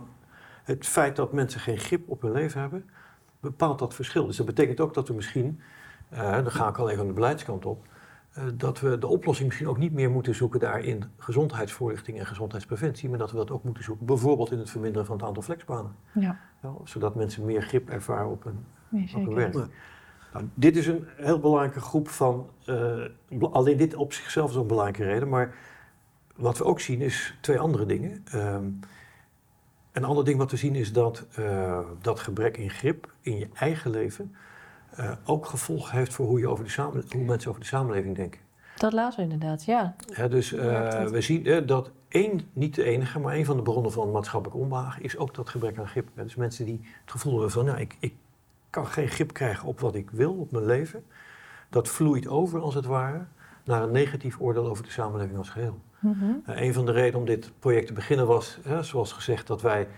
[0.64, 2.90] het feit dat mensen geen grip op hun leven hebben,
[3.40, 4.26] bepaalt dat verschil.
[4.26, 5.60] Dus dat betekent ook dat we misschien,
[6.08, 7.86] eh, dan ga ik al even aan de beleidskant op,
[8.54, 13.08] dat we de oplossing misschien ook niet meer moeten zoeken daar in gezondheidsvoorlichting en gezondheidspreventie,
[13.08, 15.94] maar dat we dat ook moeten zoeken bijvoorbeeld in het verminderen van het aantal flexbanen.
[16.12, 19.54] Ja, Ja, zodat mensen meer grip ervaren op hun nee, op hun werk.
[20.32, 23.04] Nou, dit is een heel belangrijke groep van, eh,
[23.50, 25.54] alleen dit op zichzelf is een belangrijke reden, maar
[26.36, 28.22] wat we ook zien is twee andere dingen.
[28.32, 28.64] Ehm,
[29.92, 33.48] een ander ding wat we zien is dat eh, dat gebrek in grip in je
[33.54, 34.34] eigen leven
[34.96, 38.40] eh, ook gevolgen heeft voor hoe, je over de hoe mensen over de samenleving denken.
[38.76, 39.94] Dat laten we inderdaad, ja.
[40.28, 43.62] Dus Ja, dat- we zien eh, dat één, niet de enige, maar een van de
[43.62, 46.08] bronnen van maatschappelijk onbehagen is ook dat gebrek aan grip.
[46.14, 48.14] Dus mensen die het gevoel hebben van, nou, ik, ik
[48.70, 51.04] kan geen grip krijgen op wat ik wil, op mijn leven.
[51.70, 53.24] Dat vloeit over, als het ware,
[53.64, 55.80] naar een negatief oordeel over de samenleving als geheel.
[55.98, 56.24] Mhm.
[56.44, 59.88] Een van de redenen om dit project te beginnen was, zoals gezegd, dat wij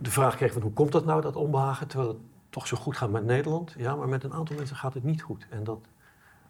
[0.00, 2.18] de vraag kregen van hoe komt dat nou, dat onbehagen, terwijl het
[2.56, 3.74] toch zo goed gaat met Nederland.
[3.78, 5.46] Ja, maar met een aantal mensen gaat het niet goed.
[5.50, 5.78] En dat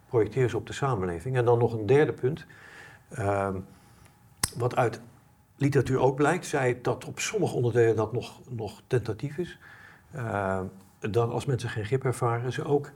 [0.09, 1.37] projecteren ze op de samenleving.
[1.37, 2.47] En dan nog een derde punt,
[3.09, 3.57] ehm,
[4.57, 5.01] wat uit
[5.57, 9.59] literatuur ook blijkt, zij dat op sommige onderdelen dat nog, nog tentatief is.
[10.13, 10.65] Ehm,
[11.01, 12.91] dat als mensen geen grip ervaren, ze ook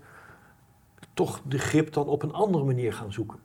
[1.14, 3.38] toch de grip dan op een andere manier gaan zoeken.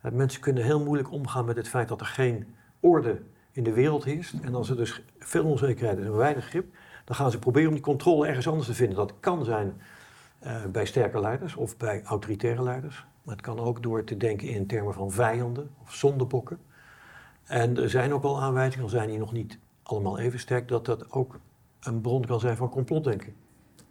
[0.00, 3.72] Eh, Mensen kunnen heel moeilijk omgaan met het feit dat er geen orde in de
[3.72, 4.34] wereld heerst.
[4.42, 7.74] En als er dus veel onzekerheid is en weinig grip, dan gaan ze proberen om
[7.74, 8.96] die controle ergens anders te vinden.
[8.96, 9.80] Dat kan zijn
[10.38, 13.06] eh, bij sterke leiders of bij autoritaire leiders.
[13.22, 16.58] Maar het kan ook door te denken in termen van vijanden of zondebokken.
[17.44, 20.84] En er zijn ook wel aanwijzingen, al zijn die nog niet allemaal even sterk, dat
[20.84, 21.38] dat ook
[21.80, 23.34] een bron kan zijn van complotdenken.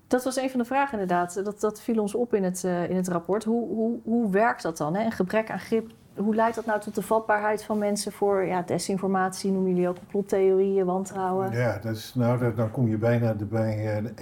[0.08, 1.46] Dat was een van de vragen inderdaad.
[1.46, 3.44] Dat, dat viel ons op in het, eh, in het rapport.
[3.44, 4.96] Hoe, hoe, hoe werkt dat dan?
[4.96, 5.06] Hè?
[5.06, 5.92] Een gebrek aan grip.
[6.16, 9.52] Hoe leidt dat nou tot de vatbaarheid van mensen voor ja, desinformatie?
[9.52, 11.52] Noemen jullie ook complottheorieën, wantrouwen?
[11.52, 14.14] Ja, dat is, nou, dat- dan kom je bijna de- bij eh, de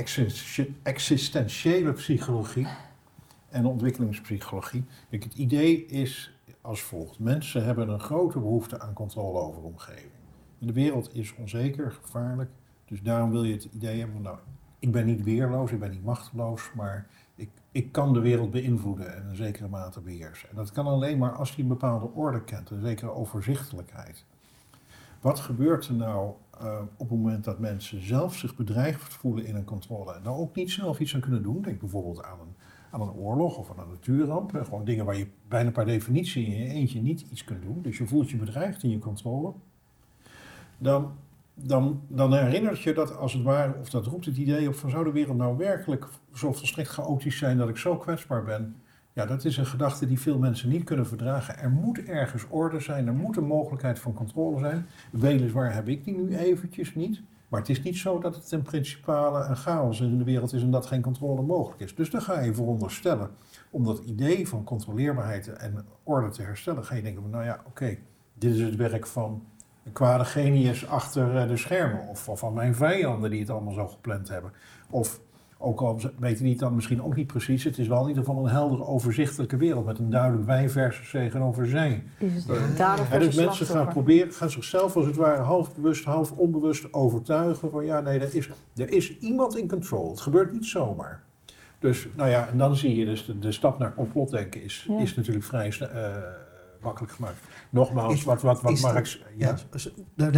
[0.84, 2.67] existentiële psychologie
[3.49, 4.84] en ontwikkelingspsychologie.
[5.10, 7.19] Het idee is als volgt.
[7.19, 10.12] Mensen hebben een grote behoefte aan controle over de omgeving.
[10.58, 12.49] De wereld is onzeker, gevaarlijk.
[12.86, 14.38] Dus daarom wil je het idee hebben van, nou,
[14.80, 17.08] ik ben niet weerloos, ik ben niet machteloos, maar
[17.71, 20.49] ik, kan de wereld beïnvloeden en een zekere mate beheersen.
[20.49, 24.25] En dat kan alleen maar als je een bepaalde orde kent, een zekere overzichtelijkheid.
[25.21, 29.55] Wat gebeurt er nou eh, op het moment dat mensen zelf zich bedreigd voelen in
[29.55, 31.62] een controle en daar ook niet zelf iets aan kunnen doen?
[31.62, 32.55] Denk bijvoorbeeld aan een,
[32.91, 34.51] aan een oorlog of aan een natuurramp.
[34.63, 37.82] Gewoon dingen waar je bijna per definitie in je eentje niet iets kunt doen.
[37.82, 39.53] Dus je voelt je bedreigd in je controle.
[40.77, 41.12] Dan,
[41.61, 45.03] dan, dan je dat als het ware, of dat roept het idee op van zou
[45.03, 48.75] de wereld nou werkelijk zo volstrekt chaotisch zijn dat ik zo kwetsbaar ben?
[49.13, 51.57] Ja, dat is een gedachte die veel mensen niet kunnen verdragen.
[51.57, 54.85] Er moet ergens orde zijn, er moet een mogelijkheid van controle zijn.
[55.11, 57.21] Weliswaar heb ik die nu eventjes niet.
[57.49, 60.61] Maar het is niet zo dat het in principale een chaos in de wereld is
[60.61, 61.95] en dat geen controle mogelijk is.
[61.95, 63.29] Dus dan ga je veronderstellen,
[63.69, 67.61] om dat idee van controleerbaarheid en orde te herstellen, ga je denken van nou ja,
[67.67, 67.97] oké,
[68.33, 69.43] dit is het werk van
[69.89, 72.08] een kwade genius achter eh, de schermen.
[72.08, 74.52] Of, of van mijn vijanden die het allemaal zo gepland hebben.
[74.89, 75.19] Of
[75.58, 78.23] ook al weten die het dan misschien ook niet precies, het is wel in ieder
[78.23, 82.04] geval een helder overzichtelijke wereld met een duidelijk wij versus tegenover zij.
[82.17, 82.75] Is het Ja.
[82.78, 86.93] dader En dus mensen gaan proberen, gaan zichzelf als het ware half bewust, half onbewust
[86.93, 90.10] overtuigen van ja, nee, er is, er is iemand in control.
[90.10, 91.23] Het gebeurt niet zomaar.
[91.80, 94.99] Dus nou ja, en dan zie je dus de, de stap naar complotdenken is, Ja.
[94.99, 96.15] is natuurlijk vrij eh,
[96.81, 97.37] makkelijk gemaakt.
[97.69, 99.23] Nogmaals, Is- wat, wat, wat Marx...
[99.35, 99.57] Ja,
[100.15, 100.31] nou,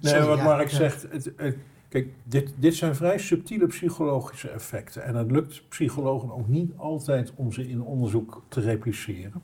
[0.00, 1.56] Nee, wat ja, zegt, het, het-
[1.88, 5.04] kijk, dit, dit zijn vrij subtiele psychologische effecten.
[5.04, 9.42] En het lukt psychologen ook niet altijd om ze in onderzoek te repliceren.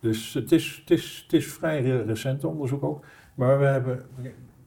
[0.00, 3.04] Dus het is, het is, het is vrij re- recent onderzoek ook.
[3.34, 4.02] Maar we hebben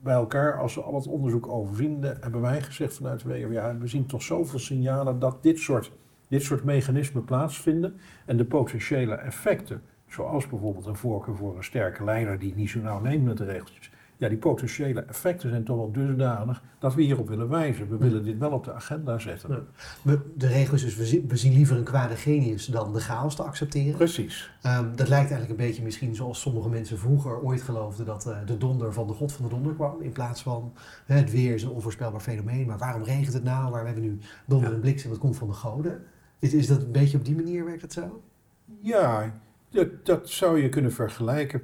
[0.04, 3.52] bij elkaar, als we al het onderzoek overzien, de- hebben wij gezegd vanuit de WO,
[3.52, 5.92] ja, we zien toch zoveel signalen dat dit soort,
[6.28, 8.00] dit soort mechanismen plaatsvinden.
[8.26, 12.70] En de potentiële effecten, zoals bijvoorbeeld een voorkeur voor een sterke leider die het niet
[12.70, 16.96] zo nauw neemt met de regeltjes, ja, die potentiële effecten zijn toch wel dusdanig dat
[16.96, 17.90] we hierop willen wijzen.
[17.90, 19.68] We willen dit wel op de agenda zetten.
[20.04, 20.18] Ja.
[20.36, 23.98] De regel is dus, we zien, liever een kwade genius dan de chaos te accepteren.
[23.98, 24.52] Precies.
[24.62, 28.38] Ehm, dat lijkt eigenlijk een beetje misschien zoals sommige mensen vroeger ooit geloofden dat eh,
[28.46, 30.02] de donder van de god van de donder kwam.
[30.02, 30.74] In plaats van
[31.06, 33.72] hè, het weer is een onvoorspelbaar fenomeen, maar waarom regent het nou?
[33.72, 36.04] Waar we hebben nu donder en bliksem, dat komt van de goden.
[36.40, 38.22] Is, is dat een beetje op die manier werkt het zo?
[38.82, 39.34] Ja,
[39.70, 41.62] dat, dat zou je kunnen vergelijken.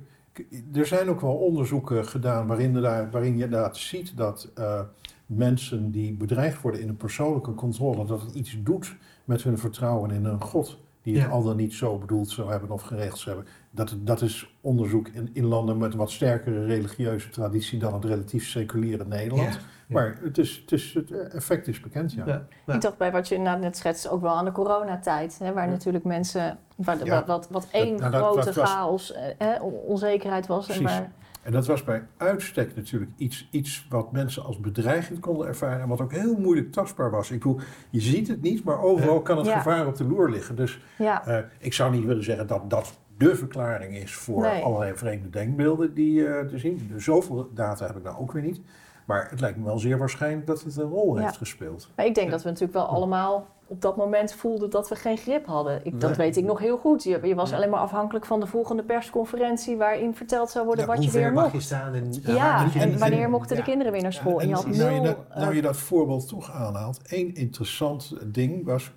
[0.74, 4.82] Er zijn ook wel onderzoeken gedaan waarin, er, waarin je inderdaad ziet dat eh,
[5.26, 10.12] mensen die bedreigd worden in een persoonlijke controle, dat het iets doet met hun vertrouwen
[10.12, 11.30] in een God die het Ja.
[11.30, 13.54] al dan niet zo bedoeld zou hebben of geregeld zou hebben.
[13.72, 18.48] Dat, dat is onderzoek in, in landen met wat sterkere religieuze traditie dan het relatief
[18.48, 19.54] seculiere Nederland.
[19.54, 19.60] Ja.
[19.94, 22.24] Maar het, is, het, is, het effect is bekend, ja.
[22.26, 22.46] Ja.
[22.66, 22.74] Ja.
[22.74, 25.40] Ik dacht bij wat je inderdaad net schetst ook wel aan de coronatijd.
[25.40, 27.24] Hè, waar natuurlijk mensen, waar, Ja.
[27.26, 30.70] wat, wat één nou, grote dat chaos, eh, hè, onzekerheid was.
[30.70, 35.48] En waar, En dat was bij uitstek natuurlijk iets, iets wat mensen als bedreigend konden
[35.48, 37.32] ervaren en wat ook heel moeilijk tastbaar was.
[37.32, 39.58] Ik bedoel, je ziet het niet, maar overal kan het Ja.
[39.58, 40.56] gevaar op de loer liggen.
[40.56, 44.64] Dus ja, eh, ik zou niet willen zeggen dat dat de verklaring is voor Nee.
[44.64, 46.92] allerlei vreemde denkbeelden die eh, te zien.
[46.98, 48.62] Zoveel data heb ik nou ook weer niet.
[49.06, 51.22] Maar het lijkt me wel zeer waarschijnlijk dat het een rol Ja.
[51.24, 51.90] heeft gespeeld.
[51.96, 55.18] maar ik denk dat we natuurlijk wel allemaal op dat moment voelden dat we geen
[55.18, 55.86] grip hadden.
[55.86, 56.18] Ik, dat Nee.
[56.28, 57.04] weet ik nog heel goed.
[57.04, 60.94] Je, je was alleen maar afhankelijk van de volgende persconferentie waarin verteld zou worden Ja,
[60.96, 61.56] wat je weer mag mocht.
[61.56, 61.94] je staan?
[61.94, 64.42] En, Ja, en niet wanneer mochten de kinderen weer naar school?
[64.42, 64.94] en je had nou, nul...
[64.94, 68.92] je dat, nou eh, je dat voorbeeld toch aanhaalt, één interessant ding was,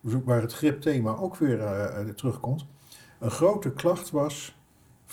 [0.00, 2.66] waar het gripthema ook weer eh, terugkomt.
[3.20, 4.56] Een grote klacht was,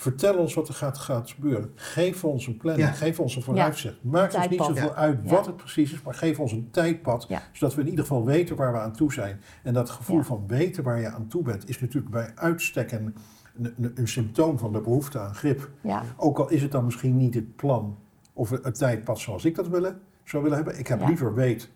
[0.00, 1.72] vertel ons wat er gaat, gaat gebeuren.
[1.74, 2.94] Geef ons een planning, Ja.
[2.94, 3.96] geef ons een vooruitzicht.
[4.02, 5.30] Maakt ons niet zoveel uit Ja.
[5.30, 7.42] wat het precies is, maar geef ons een tijdpad, Ja.
[7.52, 9.40] zodat we in ieder geval weten waar we aan toe zijn.
[9.62, 10.22] En dat gevoel Ja.
[10.24, 13.14] van weten waar je aan toe bent, is natuurlijk bij uitstek een,
[13.62, 15.70] een, een symptoom van de behoefte aan grip.
[15.80, 17.98] ja, Ook al is het dan misschien niet het plan
[18.32, 20.78] of het tijdpad zoals ik dat willen, zou willen hebben.
[20.78, 21.06] Ik heb Ja.
[21.06, 21.70] liever weet,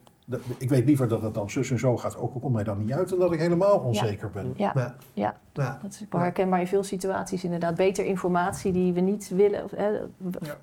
[0.58, 2.16] ik weet liever dat het dan zus en zo gaat.
[2.16, 4.52] Ook al komt mij dan niet uit en dat ik helemaal onzeker ben.
[4.56, 4.94] ja, Ja.
[5.12, 5.36] ja.
[5.52, 5.78] Ja.
[5.82, 7.74] Dat is herkenbaar in veel situaties inderdaad.
[7.74, 9.72] Beter informatie die we niet willen, of,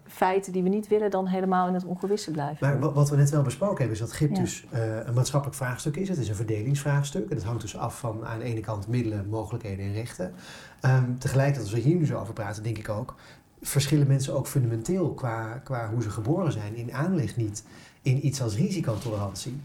[0.08, 2.68] feiten die we niet willen, dan helemaal in het ongewisse blijven.
[2.68, 5.58] Maar wa- wat we net wel besproken hebben, is dat GIP dus eh, een maatschappelijk
[5.58, 6.10] vraagstuk is.
[6.10, 7.30] Het is een verdelingsvraagstuk.
[7.30, 10.34] En dat hangt dus af van aan de ene kant middelen, mogelijkheden en rechten.
[10.82, 13.16] Ehm, tegelijkertijd, als we hier nu zo over praten, denk ik ook,
[13.62, 17.64] verschillen mensen ook fundamenteel qua, qua hoe ze geboren zijn in aanleg niet
[18.02, 19.62] in iets als risicotolerantie.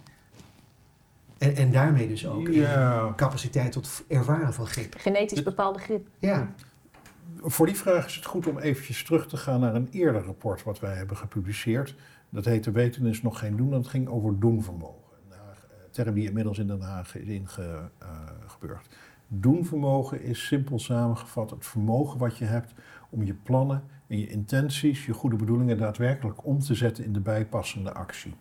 [1.39, 3.07] En, en daarmee dus ook Ja.
[3.07, 4.95] in capaciteit tot ervaren van grip.
[4.99, 6.07] Genetisch bepaalde grip.
[6.19, 6.55] Ja,
[7.43, 10.63] Voor die vraag is het goed om eventjes terug te gaan naar een eerder rapport
[10.63, 11.95] wat wij hebben gepubliceerd.
[12.29, 13.71] Dat heette Weten is nog geen doen.
[13.71, 15.03] Dat ging over doenvermogen.
[15.31, 18.87] Een Haag- eh, term die inmiddels in Den Haag is ingebeurd.
[19.29, 22.73] Doenvermogen is simpel samengevat het vermogen wat je hebt
[23.11, 27.21] om je plannen en je intenties, je goede bedoelingen daadwerkelijk om te zetten in de
[27.21, 28.35] bijpassende actie.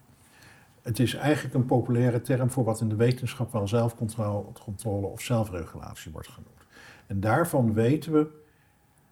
[0.81, 6.11] Het is eigenlijk een populaire term voor wat in de wetenschap wel zelfcontrole of zelfregulatie
[6.11, 6.65] wordt genoemd.
[7.07, 8.43] En daarvan weten we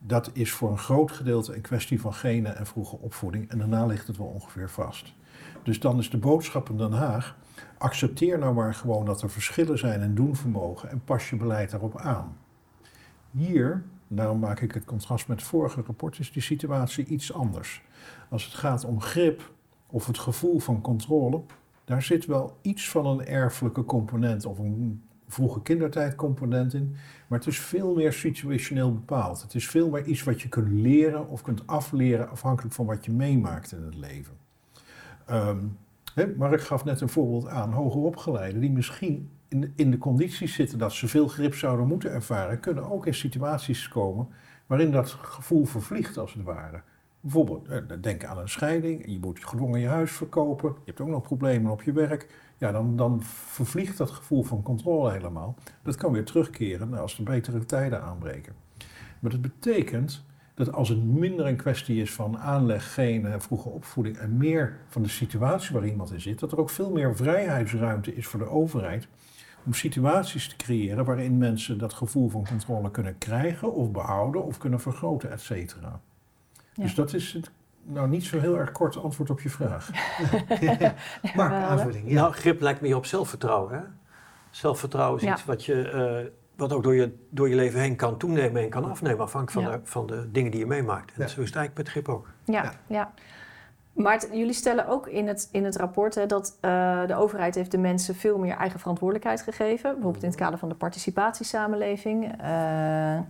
[0.05, 3.49] dat is voor een groot gedeelte een kwestie van genen en vroege opvoeding.
[3.49, 5.13] En daarna ligt het wel ongeveer vast.
[5.63, 7.37] Dus dan is de boodschap in Den Haag:
[7.77, 11.99] accepteer nou maar gewoon dat er verschillen zijn in doenvermogen en pas je beleid daarop
[11.99, 12.37] aan.
[13.31, 13.83] Hier,
[14.15, 17.81] daarom maak ik het contrast met het vorige rapport, is die situatie iets anders.
[18.29, 19.51] Als het gaat om grip
[19.87, 21.41] of het gevoel van controle,
[21.85, 26.95] daar zit wel iets van een erfelijke component of een vroege kindertijd component in.
[27.27, 29.41] Maar het is veel meer situationeel bepaald.
[29.41, 33.05] Het is veel meer iets wat je kunt leren of kunt afleren afhankelijk van wat
[33.05, 34.33] je meemaakt in het leven.
[36.13, 37.71] Hè, Mark gaf net een voorbeeld aan.
[37.71, 42.11] Hoger opgeleiden die misschien in in de condities zitten dat ze veel grip zouden moeten
[42.11, 44.27] ervaren, kunnen ook in situaties komen
[44.67, 46.81] waarin dat gevoel vervliegt als het ware.
[47.19, 51.07] Bijvoorbeeld, eh, denk aan een scheiding, je moet gedwongen je huis verkopen, je hebt ook
[51.07, 52.27] nog problemen op je werk.
[52.57, 55.55] Ja, dan, dan vervliegt dat gevoel van controle helemaal.
[55.83, 58.53] Dat kan weer terugkeren als er betere tijden aanbreken.
[59.19, 64.17] Maar dat betekent dat als het minder een kwestie is van aanleg, genen, vroege opvoeding
[64.17, 68.15] en meer van de situatie waar iemand in zit, dat er ook veel meer vrijheidsruimte
[68.15, 69.07] is voor de overheid
[69.65, 74.57] om situaties te creëren waarin mensen dat gevoel van controle kunnen krijgen of behouden of
[74.57, 75.99] kunnen vergroten, et cetera.
[76.73, 76.83] Ja.
[76.83, 77.51] Dus dat is het,
[77.83, 79.89] nou niet zo heel erg kort antwoord op je vraag.
[81.35, 82.07] Mark, aanvulling.
[82.09, 82.13] Ja.
[82.21, 83.73] Nou, grip lijkt meer op zelfvertrouwen.
[83.73, 83.81] Hè?
[84.49, 85.33] Zelfvertrouwen is Ja.
[85.33, 88.69] iets wat, je, eh, wat ook door je, door je leven heen kan toenemen en
[88.69, 89.77] kan afnemen, afhankelijk van, Ja.
[89.79, 91.13] de, van de dingen die je meemaakt.
[91.13, 91.27] En Ja.
[91.27, 92.27] zo is het eigenlijk met grip ook.
[92.43, 92.71] Ja, Ja.
[92.87, 93.11] ja.
[93.93, 97.55] Maar het- jullie stellen ook in het, in het rapport hè, dat eh, de overheid
[97.55, 99.91] heeft de mensen veel meer eigen verantwoordelijkheid gegeven.
[99.93, 102.41] Bijvoorbeeld in het kader van de participatiesamenleving.
[102.41, 103.21] Eh, eh,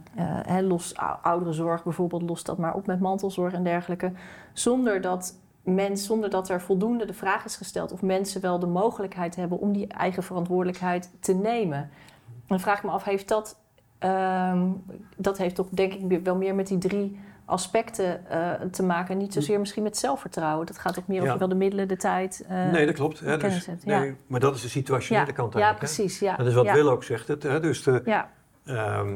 [0.48, 4.12] hè, los ou- ouderenzorg bijvoorbeeld, lost dat maar op met mantelzorg en dergelijke.
[4.54, 8.68] Zonder dat, mens, zonder dat er voldoende de vraag is gesteld of mensen wel de
[8.68, 11.90] mogelijkheid hebben om die eigen verantwoordelijkheid te nemen.
[12.54, 13.60] Dan vraag ik me af, heeft dat,
[14.00, 14.68] ehm,
[15.18, 19.18] dat heeft toch denk ik wel meer met die drie aspecten eh, te maken.
[19.18, 20.66] Niet zozeer misschien met zelfvertrouwen.
[20.66, 21.28] Dat gaat ook meer Ja.
[21.28, 22.46] over wel de middelen, de tijd.
[22.48, 23.20] eh, nee, dat klopt.
[23.20, 24.06] Hè, dus, ja.
[24.28, 25.92] maar dat is de situationele ja, kant ja, eigenlijk.
[25.92, 25.96] hè.
[25.98, 26.20] precies.
[26.20, 26.36] Ja.
[26.36, 26.74] Dat is wat ja.
[26.74, 27.28] Will ook zegt.
[27.28, 28.30] Het, hè, dus de, Ja,
[28.66, 29.16] Ehm,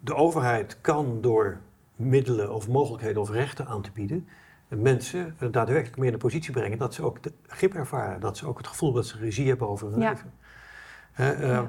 [0.00, 1.58] de overheid kan door
[1.96, 4.28] middelen of mogelijkheden of rechten aan te bieden,
[4.68, 8.20] de mensen eh, daadwerkelijk meer in de positie brengen dat ze ook de grip ervaren,
[8.20, 10.10] dat ze ook het gevoel dat ze regie hebben over hun Ja.
[10.10, 10.32] leven.
[11.12, 11.64] Hè, ehm,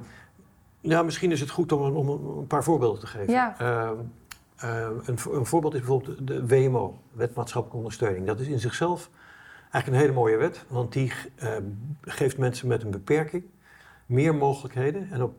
[0.89, 0.97] Ja.
[0.97, 3.33] ja, misschien is het goed om, een- om een- paar voorbeelden te geven.
[3.33, 3.55] Ja.
[3.59, 3.95] Ehm,
[4.57, 8.25] ehm, een, een voorbeeld is bijvoorbeeld de WMO, Wet Maatschappelijke Ondersteuning.
[8.27, 9.09] Dat is in zichzelf
[9.71, 11.63] eigenlijk een hele mooie wet, want die ehm,
[12.01, 13.43] geeft mensen met een beperking
[14.05, 15.33] meer mogelijkheden en ook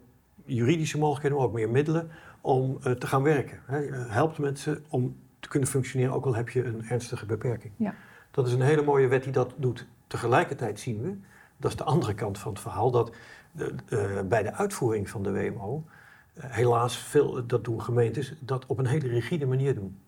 [0.45, 3.61] juridische mogelijkheden, maar ook meer middelen om eh, te gaan werken.
[3.67, 3.79] Hè.
[3.79, 7.73] Je helpt mensen om te kunnen functioneren, ook al heb je een ernstige beperking.
[7.77, 7.95] Ja.
[8.31, 9.87] Dat is een hele mooie wet die dat doet.
[10.07, 11.17] Tegelijkertijd zien we,
[11.59, 13.13] dat is de andere kant van het verhaal, dat
[13.89, 15.85] eh, bij de uitvoering van de WMO
[16.35, 20.01] eh, helaas veel, dat doen gemeentes, dat op een hele rigide manier doen.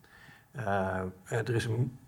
[0.51, 1.99] Eh, er is een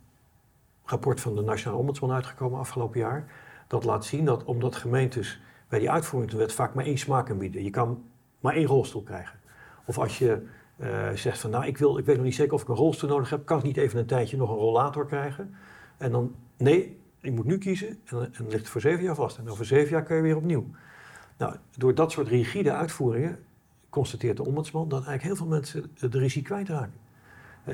[0.84, 3.32] rapport van de Nationale Ombudsman uitgekomen afgelopen jaar.
[3.66, 6.98] Dat laat zien dat omdat gemeentes bij die uitvoering van de wet vaak maar één
[6.98, 7.64] smaak aanbieden.
[7.64, 8.04] Je kan
[8.40, 9.38] maar één rolstoel krijgen.
[9.84, 10.46] Of als je
[11.14, 13.30] zegt van nou ik, wil, ik weet nog niet zeker of ik een rolstoel nodig
[13.30, 15.54] heb, kan ik niet even een tijdje nog een rollator krijgen?
[15.96, 19.04] En dan nee, je moet nu kiezen en dan, en dan ligt het voor zeven
[19.04, 19.38] jaar vast.
[19.38, 20.66] En over zeven jaar kun je weer opnieuw.
[21.38, 23.38] Nou, door dat soort rigide uitvoeringen
[23.88, 26.92] constateert de ombudsman dat eigenlijk heel veel mensen de regie kwijtraken.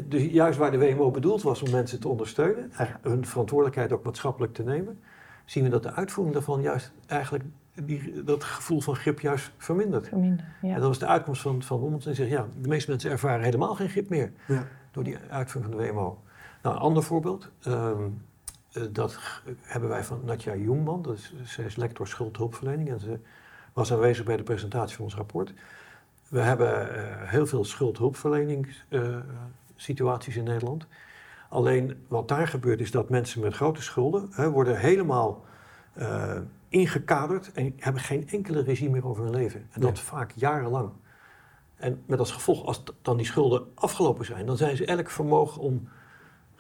[0.09, 2.71] Dus juist waar de WMO bedoeld was om mensen te ondersteunen,
[3.03, 4.99] hun verantwoordelijkheid ook maatschappelijk te nemen,
[5.45, 7.45] zien we dat de uitvoering daarvan juist eigenlijk
[7.85, 10.09] die, dat gevoel van grip juist vermindert.
[10.09, 10.53] verminderen.
[10.63, 10.75] En Ja.
[10.75, 12.15] dat was de uitkomst van, van de ombudsman.
[12.15, 14.67] Die zegt, ja, de meeste mensen ervaren helemaal geen grip meer Ja.
[14.91, 16.19] door die uitvoering van de WMO.
[16.63, 17.97] Nou, een ander voorbeeld, ehm, eh,
[18.93, 23.19] dat g- hebben wij van Natja Jungman, dat is, zij is lector schuldhulpverlening en ze
[23.73, 25.53] was aanwezig bij de presentatie van ons rapport.
[26.29, 30.87] We hebben eh, heel veel schuldhulpverleningssituaties in Nederland.
[31.49, 35.45] Alleen wat daar gebeurt is dat mensen met grote schulden hè, worden helemaal
[35.93, 36.38] eh,
[36.69, 39.67] ingekaderd en hebben geen enkele regie meer over hun leven.
[39.71, 40.91] En dat vaak jarenlang.
[41.77, 45.62] En met als gevolg, als dan die schulden afgelopen zijn, dan zijn ze elk vermogen
[45.62, 45.88] om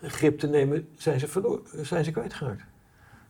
[0.02, 2.62] grip te nemen, zijn ze, zijn ze kwijtgeraakt.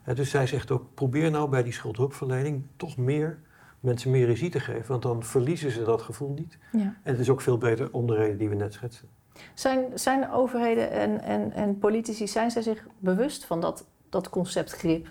[0.03, 3.39] Hè, dus zij zegt ook, probeer nou bij die schuldhulpverlening toch meer
[3.81, 6.59] mensen meer regie te geven, want dan verliezen ze dat gevoel niet.
[6.73, 6.81] Ja.
[6.81, 9.09] En het is ook veel beter om de reden die we net schetsen.
[9.55, 14.73] Zijn, zijn overheden en, en, en politici, zijn zij zich bewust van dat, dat concept
[14.73, 15.07] grip?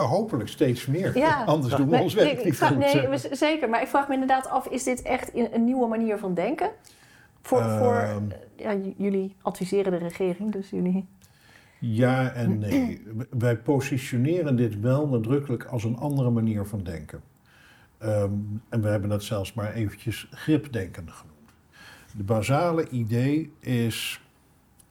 [0.00, 1.18] Uh, hopelijk steeds meer.
[1.18, 1.44] Ja.
[1.54, 2.78] Anders doen we Maar ons werk niet vraag- goed.
[2.78, 3.68] nee, zeker.
[3.68, 6.70] Maar ik vraag me inderdaad af, is dit echt een nieuwe manier van denken?
[7.44, 8.22] Voor, voor Ehm.
[8.56, 11.06] ja, jullie adviseren de regering, dus jullie...
[11.78, 13.02] Ja en nee.
[13.30, 17.22] Wij positioneren dit wel nadrukkelijk als een andere manier van denken.
[17.98, 18.32] Ehm,
[18.68, 21.50] en we hebben dat zelfs maar eventjes gripdenken genoemd.
[22.16, 24.20] De basale idee is...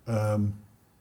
[0.03, 0.41] ehm,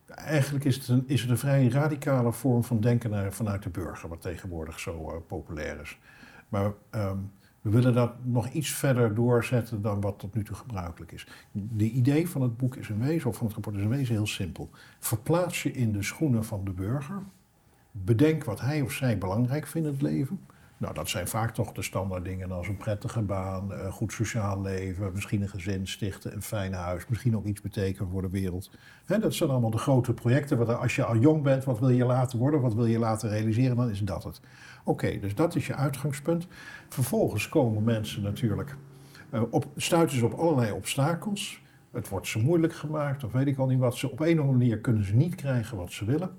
[0.07, 3.71] eigenlijk is het, een, is het een vrij radicale vorm van denken naar, vanuit de
[3.71, 4.09] burger...
[4.09, 5.99] wat tegenwoordig zo eh, populair is.
[6.49, 6.73] Maar
[7.63, 11.27] we willen dat nog iets verder doorzetten dan wat tot nu toe gebruikelijk is.
[11.53, 14.15] De idee van het boek is in wezen, of van het rapport is in wezen
[14.15, 14.71] heel simpel.
[14.99, 17.23] Verplaats je in de schoenen van de burger.
[17.91, 20.41] Bedenk wat hij of zij belangrijk vindt in het leven.
[20.77, 24.61] Nou, dat zijn vaak toch de standaard dingen als een prettige baan, een goed sociaal
[24.61, 28.71] leven, misschien een gezin stichten, een fijn huis, misschien ook iets betekenen voor de wereld.
[29.07, 30.79] Dat zijn allemaal de grote projecten.
[30.79, 33.77] Als je al jong bent, wat wil je laten worden, wat wil je laten realiseren,
[33.77, 34.41] dan is dat het.
[34.85, 36.47] Oké, dus dat is je uitgangspunt.
[36.89, 38.77] Vervolgens komen mensen natuurlijk,
[39.31, 41.61] eh, op, stuiten ze op allerlei obstakels.
[41.93, 43.97] Het wordt ze moeilijk gemaakt, of weet ik al niet wat.
[43.97, 46.31] Ze, op een of andere manier kunnen ze niet krijgen wat ze willen.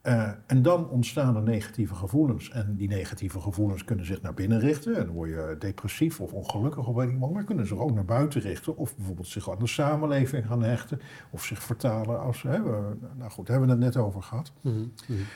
[0.00, 2.50] Eh, en dan ontstaan er negatieve gevoelens.
[2.50, 4.96] En die negatieve gevoelens kunnen zich naar binnen richten.
[4.96, 7.32] En dan word je depressief of ongelukkig of weet ik wat.
[7.32, 8.76] Maar kunnen zich ook naar buiten richten.
[8.76, 11.00] Of bijvoorbeeld zich aan de samenleving gaan hechten.
[11.30, 12.42] Of zich vertalen als...
[12.42, 14.52] Hè, we- nou goed, daar hebben we het net over gehad.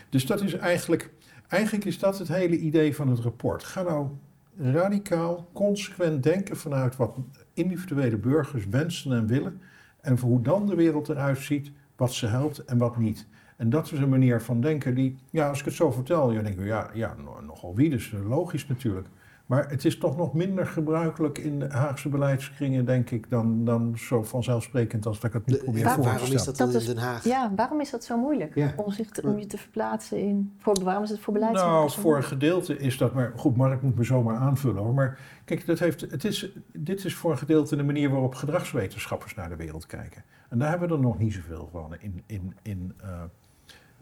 [0.09, 1.11] Dus dat is eigenlijk...
[1.55, 3.64] Eigenlijk is dat het hele idee van het rapport.
[3.64, 4.09] Ga nou
[4.57, 7.19] radicaal, consequent denken vanuit wat
[7.53, 9.61] individuele burgers wensen en willen.
[10.01, 13.27] En voor hoe dan de wereld eruit ziet, wat ze helpt en wat niet.
[13.57, 16.43] En dat is een manier van denken die, ja, als ik het zo vertel, je
[16.43, 19.09] denkt, ja, ja no- nogal wie, dus logisch natuurlijk.
[19.46, 23.98] Maar het is toch nog minder gebruikelijk in de Haagse beleidskringen, denk ik, dan, dan
[23.98, 26.44] zo vanzelfsprekend als dat ik het nu De- probeer voor te waarom is stellen.
[26.46, 27.24] dat, Dat in is- Den Haag?
[27.24, 28.55] Ja, waarom is dat zo moeilijk?
[28.55, 28.72] Ja.
[28.76, 30.53] Om, zich te- om je te verplaatsen in...
[30.59, 33.82] Voor, waarom is het voor beleidsmakers Nou, voor een gedeelte is dat, maar goed, Mark
[33.82, 34.95] moet me zomaar aanvullen hoor.
[34.95, 39.34] Maar kijk, dat heeft, het is, dit is voor een gedeelte de manier waarop gedragswetenschappers
[39.34, 40.24] naar de wereld kijken.
[40.49, 43.09] En daar hebben we er nog niet zoveel van in, in, in, eh,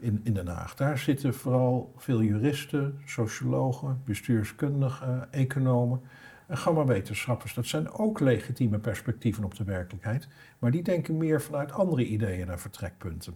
[0.03, 0.75] in, in Den Haag.
[0.75, 6.01] Daar zitten vooral veel juristen, sociologen, bestuurskundigen, economen
[6.47, 7.53] en gamma-wetenschappers.
[7.53, 10.27] Dat zijn ook legitieme perspectieven op de werkelijkheid.
[10.59, 13.35] Maar die denken meer vanuit andere ideeën en vertrekpunten.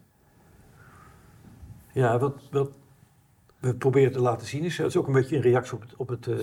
[1.91, 2.78] Ja, wat, wat
[3.59, 5.95] we proberen te laten zien is, het is ook een beetje een reactie op het,
[5.95, 6.36] op het, eh,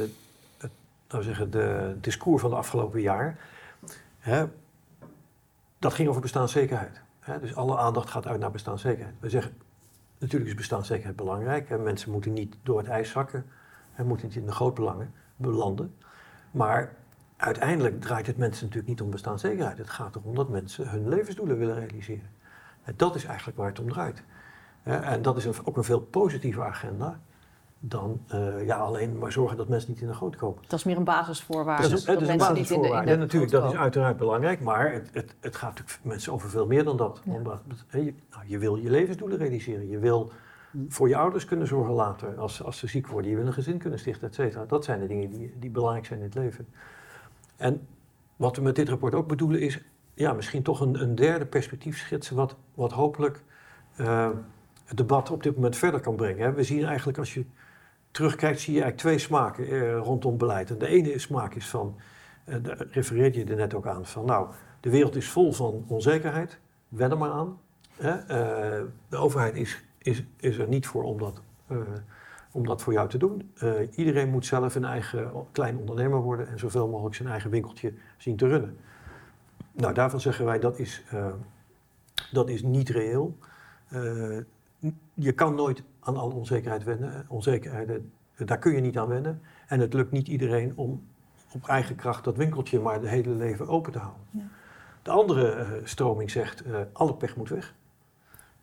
[0.59, 0.71] het
[1.09, 3.39] nou zeggen, de discours van de afgelopen jaar.
[4.19, 4.45] Hè,
[5.79, 7.03] dat ging over bestaanszekerheid.
[7.21, 9.15] Hè, dus alle aandacht gaat uit naar bestaanszekerheid.
[9.21, 9.57] We zeggen,
[10.25, 11.69] natuurlijk is bestaanszekerheid belangrijk.
[11.69, 13.47] Hè, mensen moeten niet door het ijs zakken.
[13.93, 15.95] Hè, moeten niet in de grootbelangen belanden.
[16.51, 16.95] Maar
[17.37, 19.79] uiteindelijk draait het mensen natuurlijk niet om bestaanszekerheid.
[19.79, 22.31] Het gaat erom dat mensen hun levensdoelen willen realiseren.
[22.83, 24.23] En dat is eigenlijk waar het om draait.
[24.83, 27.21] En dat is ook een veel positieve agenda
[27.89, 30.63] dan eh, ja, alleen maar zorgen dat mensen niet in de goot komen.
[30.67, 31.89] Dat is meer een basisvoorwaarde.
[31.89, 35.35] Dat is, een niet in de, in natuurlijk, dat is uiteraard belangrijk, maar het, het,
[35.41, 37.21] het gaat natuurlijk mensen over veel meer dan dat.
[37.25, 37.33] Ja.
[37.33, 37.61] Omdat,
[37.91, 39.89] je, nou, je wil je levensdoelen realiseren.
[39.89, 40.33] Je wil
[40.89, 43.31] voor je ouders kunnen zorgen later als, als ze ziek worden.
[43.31, 44.65] Je wil een gezin kunnen stichten, et cetera.
[44.65, 46.67] Dat zijn de dingen die, die belangrijk zijn in het leven.
[47.57, 47.87] En
[48.37, 49.81] wat we met dit rapport ook bedoelen is...
[50.15, 52.37] Ja, misschien toch een, een derde perspectief schetsen...
[52.37, 53.43] wat, wat hopelijk
[53.97, 54.29] eh,
[54.85, 56.45] het debat op dit moment verder kan brengen.
[56.45, 56.53] hè.
[56.53, 57.45] We zien eigenlijk als je
[58.15, 60.71] terugkijkt, zie je eigenlijk twee smaken eh, rondom beleid.
[60.71, 61.97] En de ene smaak is van,
[62.45, 64.49] eh, daar refereerde je er net ook aan, van nou,
[64.81, 66.59] de wereld is vol van onzekerheid,
[66.89, 67.59] wen er maar aan.
[67.97, 68.11] Hè?
[68.11, 73.19] Eh, de overheid is, is, is er niet voor om dat, eh, voor jou te
[73.19, 73.53] doen.
[73.95, 78.37] Iedereen moet zelf een eigen klein ondernemer worden en zoveel mogelijk zijn eigen winkeltje zien
[78.37, 78.77] te runnen.
[79.73, 81.03] Nou, daarvan zeggen wij dat is,
[82.33, 83.39] dat is niet reëel.
[85.15, 87.25] Je kan nooit aan alle onzekerheid wennen.
[87.29, 89.41] Onzekerheden, daar kun je niet aan wennen.
[89.67, 91.03] En het lukt niet iedereen om
[91.53, 94.23] op eigen kracht dat winkeltje maar het hele leven open te houden.
[94.31, 94.43] Ja.
[95.03, 97.75] De andere eh, stroming zegt, eh, alle pech moet weg.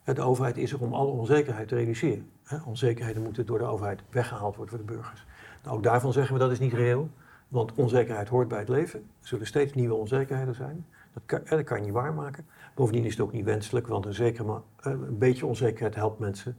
[0.03, 2.29] Eh, de overheid is er om alle onzekerheid te reduceren.
[2.43, 5.25] Hè, onzekerheden moeten door de overheid weggehaald worden voor de burgers.
[5.63, 7.09] Nou, ook daarvan zeggen we dat is niet reëel.
[7.47, 8.99] Want onzekerheid hoort bij het leven.
[8.99, 10.85] Er zullen steeds nieuwe onzekerheden zijn.
[11.13, 12.45] Dat kan, eh, dat kan je niet waarmaken.
[12.75, 16.57] Bovendien is het ook niet wenselijk, want een, zekere, eh, een beetje onzekerheid helpt mensen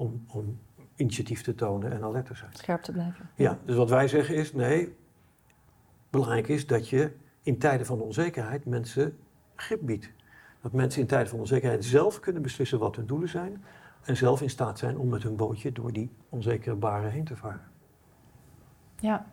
[0.00, 0.58] om, om
[0.94, 2.50] initiatief te tonen en alert te zijn.
[2.52, 3.30] Scherp te blijven.
[3.34, 4.96] Ja, dus wat wij zeggen is, nee,
[6.10, 9.18] belangrijk is dat je in tijden van onzekerheid mensen
[9.54, 10.10] grip biedt.
[10.62, 13.64] Dat mensen in tijden van onzekerheid zelf kunnen beslissen wat hun doelen zijn
[14.02, 17.36] en zelf in staat zijn om met hun bootje door die onzekere baren heen te
[17.36, 17.68] varen.
[19.00, 19.26] Ja.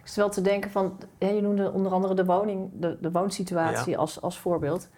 [0.00, 3.98] Ik zit wel te denken van, je noemde onder andere de, woning, de, de woonsituatie
[3.98, 4.90] als, als voorbeeld.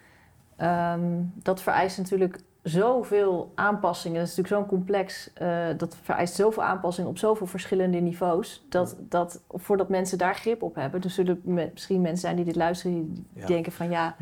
[0.57, 4.19] Ehm, dat vereist natuurlijk zoveel aanpassingen.
[4.19, 8.67] Dat is natuurlijk zo'n complex, eh, dat vereist zoveel aanpassingen op zoveel verschillende niveaus.
[8.69, 12.57] Dat, dat voordat mensen daar grip op hebben, er zullen misschien mensen zijn die dit
[12.57, 13.47] luisteren, die Ja.
[13.47, 14.17] denken van ja,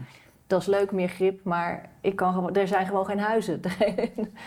[0.46, 3.60] dat is leuk, meer grip, maar ik kan gewoon, er zijn gewoon geen huizen.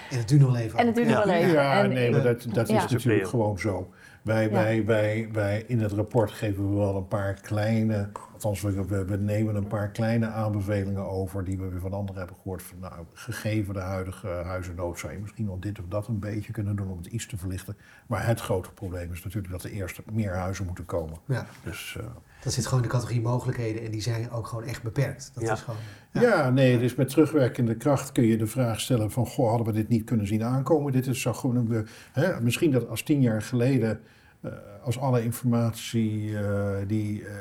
[0.09, 0.79] En het duurt nog wel even.
[0.79, 1.51] en het duurt nog wel even.
[1.53, 2.83] Ja, En- nee, maar dat, dat Ja.
[2.85, 3.89] is natuurlijk gewoon zo.
[4.23, 4.51] Wij, Ja.
[4.51, 9.05] wij, wij, wij, in het rapport geven we wel een paar kleine, althans we, we,
[9.05, 12.63] we nemen een paar kleine aanbevelingen over die we weer van anderen hebben gehoord.
[12.63, 16.51] Van, nou, gegeven de huidige huizennood zou je misschien wel dit of dat een beetje
[16.51, 17.77] kunnen doen om het iets te verlichten.
[18.07, 21.17] Maar het grote probleem is natuurlijk dat er eerst meer huizen moeten komen.
[21.27, 22.05] Ja, Dus eh,
[22.43, 25.31] dat zit gewoon in de categorie mogelijkheden en die zijn ook gewoon echt beperkt.
[25.33, 25.53] Dat Ja.
[25.53, 25.79] is gewoon...
[26.11, 26.49] Ja.
[26.49, 29.25] nee, dus met terugwerkende kracht kun je de vraag stellen van...
[29.27, 30.91] Goh, hadden we dit niet kunnen zien aankomen?
[30.91, 31.55] Dit is zo gewoon...
[31.55, 33.99] een- hè, misschien dat als tien jaar geleden...
[34.41, 34.51] eh,
[34.83, 37.33] als alle informatie eh, die eh,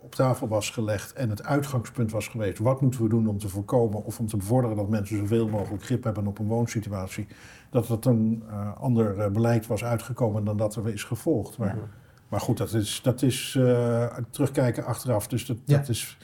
[0.00, 1.12] op tafel was gelegd...
[1.12, 2.58] en het uitgangspunt was geweest...
[2.58, 4.04] wat moeten we doen om te voorkomen...
[4.04, 7.26] of om te bevorderen dat mensen zoveel mogelijk grip hebben op een woonsituatie...
[7.70, 11.58] dat het een eh, ander beleid was uitgekomen dan dat er is gevolgd.
[11.58, 11.82] Maar, Ja.
[12.28, 15.26] Maar goed, dat is, dat is eh, terugkijken achteraf.
[15.28, 15.76] Dus dat, Ja.
[15.78, 16.18] dat is...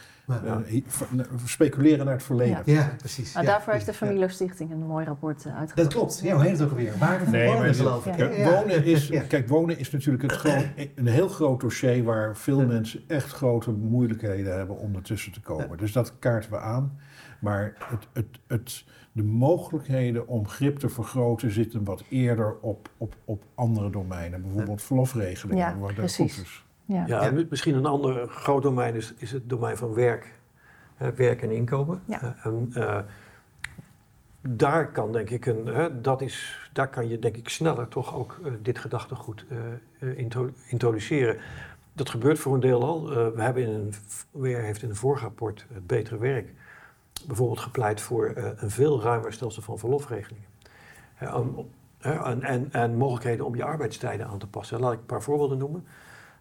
[0.86, 1.06] Ver-
[1.46, 2.62] speculeren naar het verleden.
[2.64, 2.72] Ja.
[2.74, 3.34] Ja, precies.
[3.34, 3.48] Maar Ja.
[3.50, 3.92] daarvoor heeft de.
[3.94, 5.92] Familie Stichting een mooi rapport eh, Dat uitgebracht.
[5.94, 6.20] klopt.
[6.22, 6.92] Ja, hoe heet het ook alweer?
[6.98, 8.12] Waarde voor Nee, wonen, maar geloof ik.
[8.12, 9.22] Kijk, wonen is, Ja.
[9.22, 10.44] kijk, wonen is natuurlijk het
[10.94, 12.66] een heel groot dossier waar veel Ja.
[12.66, 15.68] mensen echt grote moeilijkheden hebben om ertussen te komen.
[15.70, 15.76] Ja.
[15.76, 16.98] Dus dat kaarten we aan.
[17.40, 18.84] Maar het, het, het,
[19.14, 24.42] de mogelijkheden om grip te vergroten zitten wat eerder op, op, op andere domeinen.
[24.42, 25.58] Bijvoorbeeld verlofregelingen.
[25.66, 26.34] Ja, worden precies.
[26.34, 26.64] goed is.
[26.84, 27.04] Ja.
[27.06, 27.30] Ja, Ja.
[27.30, 30.32] mi- misschien een ander groot domein is, is het domein van werk,
[30.94, 32.02] hè, werk en inkomen.
[32.04, 32.22] Ja.
[32.22, 32.98] Eh, en, eh,
[34.40, 38.14] daar kan denk ik een, hè, dat is, daar kan je denk ik sneller toch
[38.16, 39.58] ook eh, dit gedachtegoed eh,
[40.10, 41.36] eh, intro- introduceren.
[41.92, 43.10] dat gebeurt voor een deel al.
[43.10, 43.92] Uh, we hebben in een,
[44.30, 46.52] weer heeft in een vorig rapport, het Betere Werk,
[47.26, 50.48] bijvoorbeeld gepleit voor uh, een veel ruimer stelsel van verlofregelingen.
[51.98, 54.80] en, en, en, mogelijkheden om je arbeidstijden aan te passen.
[54.80, 55.86] Laat ik een paar voorbeelden noemen.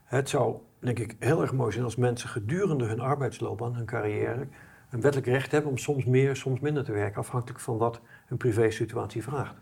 [0.03, 4.47] Het zou, denk ik, heel erg mooi zijn als mensen gedurende hun arbeidsloopbaan, hun carrière,
[4.89, 8.37] een wettelijk recht hebben om soms meer, soms minder te werken, afhankelijk van wat hun
[8.37, 9.55] privésituatie vraagt.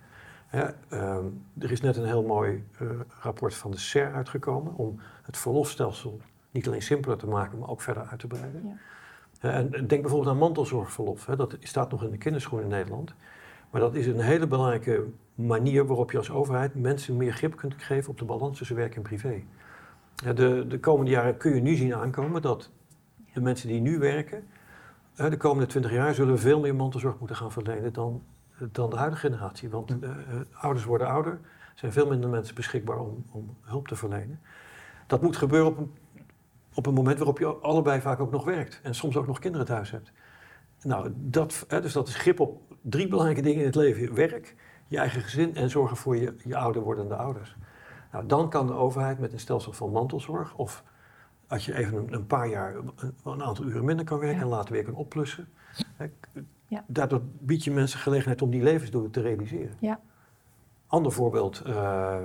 [0.51, 1.25] Ehm,
[1.59, 6.19] er is net een heel mooi uh, rapport van de SER uitgekomen om het verlofstelsel
[6.51, 8.61] niet alleen simpeler te maken, maar ook verder uit te breiden.
[8.65, 8.73] Ja.
[9.41, 11.25] En denk bijvoorbeeld aan mantelzorgverlof.
[11.25, 13.13] Hè, dat staat nog in de kinderschoen in Nederland.
[13.69, 17.75] Maar dat is een hele belangrijke manier waarop je als overheid mensen meer grip kunt
[17.77, 19.43] geven op de balans tussen werk en privé.
[20.35, 22.69] de, de komende jaren kun je nu zien aankomen dat
[23.33, 24.47] de mensen die nu werken,
[25.15, 28.21] de komende twintig jaar zullen veel meer mantelzorg moeten gaan verlenen dan
[28.71, 29.69] dan de huidige generatie.
[29.69, 30.09] Want uh,
[30.53, 31.39] ouders worden ouder, er
[31.75, 34.41] zijn veel minder mensen beschikbaar om, om hulp te verlenen.
[35.07, 35.91] Dat moet gebeuren op een,
[36.81, 39.67] op een moment waarop je allebei vaak ook nog werkt en soms ook nog kinderen
[39.67, 40.11] thuis hebt.
[40.81, 44.55] Nou, dat, dus dat is grip op drie belangrijke dingen in het leven: werk,
[44.87, 47.55] je eigen gezin en zorgen voor je, je ouder wordende ouders.
[48.11, 50.83] Nou, dan kan de overheid met een stelsel van mantelzorg of
[51.47, 52.91] als je even een, een paar jaar een,
[53.23, 55.47] een, aantal uren minder kan werken en later weer kan oplussen.
[56.67, 56.83] Ja.
[56.87, 59.75] Daardoor bied je mensen gelegenheid om die levensdoelen te realiseren.
[59.79, 59.99] Ja.
[60.87, 62.15] Ander voorbeeld uh,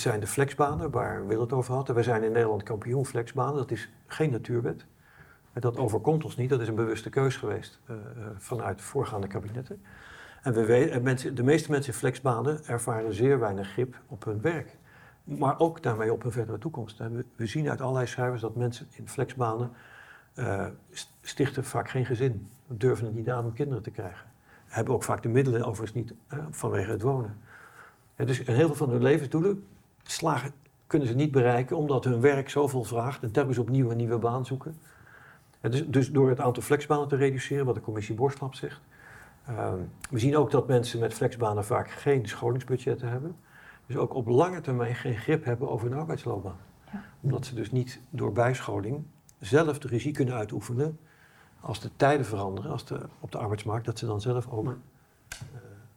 [0.00, 1.88] zijn de flexbanen, waar Wil het over had.
[1.88, 4.86] Wij zijn in Nederland kampioen flexbanen, dat is geen natuurwet.
[5.52, 7.96] Dat overkomt ons niet, dat is een bewuste keus geweest uh,
[8.36, 9.82] vanuit voorgaande kabinetten.
[10.42, 14.40] En we weten, mensen, de meeste mensen in flexbanen ervaren zeer weinig grip op hun
[14.40, 14.76] werk.
[15.24, 16.98] Maar ook daarmee op hun verdere toekomst.
[16.98, 19.70] We, we zien uit allerlei schrijvers dat mensen in flexbanen
[20.34, 20.66] uh,
[21.20, 22.48] stichten vaak geen gezin.
[22.66, 24.26] Durven het niet aan om kinderen te krijgen.
[24.66, 26.14] Hebben ook vaak de middelen overigens niet
[26.50, 27.36] vanwege het wonen.
[28.16, 29.64] dus in heel veel van hun levensdoelen
[30.04, 30.52] slagen,
[30.86, 34.46] kunnen ze niet bereiken omdat hun werk zoveel vraagt en telkens opnieuw een nieuwe baan
[34.46, 34.78] zoeken.
[35.60, 38.80] dus, dus, door het aantal flexbanen te reduceren, wat de commissie Borstlap zegt.
[39.50, 39.72] Uh,
[40.10, 43.36] we zien ook dat mensen met flexbanen vaak geen scholingsbudgetten hebben.
[43.86, 46.56] Dus ook op lange termijn geen grip hebben over hun arbeidsloopbaan.
[46.92, 47.02] Ja.
[47.20, 49.04] Omdat ze dus niet door bijscholing
[49.38, 50.98] zelf de regie kunnen uitoefenen
[51.60, 54.72] als de tijden veranderen als de, op de arbeidsmarkt, dat ze dan zelf ook uh,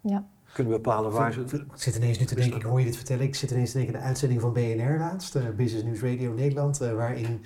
[0.01, 0.26] ja.
[0.54, 1.41] Kunnen bepalen waar ze.
[1.41, 3.78] Ik zit ineens nu te denken, ik hoor je dit vertellen, ik zit ineens te
[3.78, 7.45] denken aan de uitzending van BNR laatst, uh, Business News Radio Nederland, uh, waarin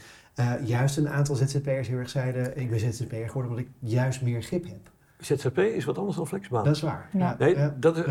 [0.64, 4.42] juist een aantal ZZP'ers heel erg zeiden, ik ben ZZP'er geworden omdat ik juist meer
[4.42, 4.90] grip heb.
[5.18, 6.64] ZZP is wat anders dan flexbaan.
[6.64, 7.10] Dat is waar.
[7.12, 7.36] Ja.
[7.40, 8.04] Nee, dat is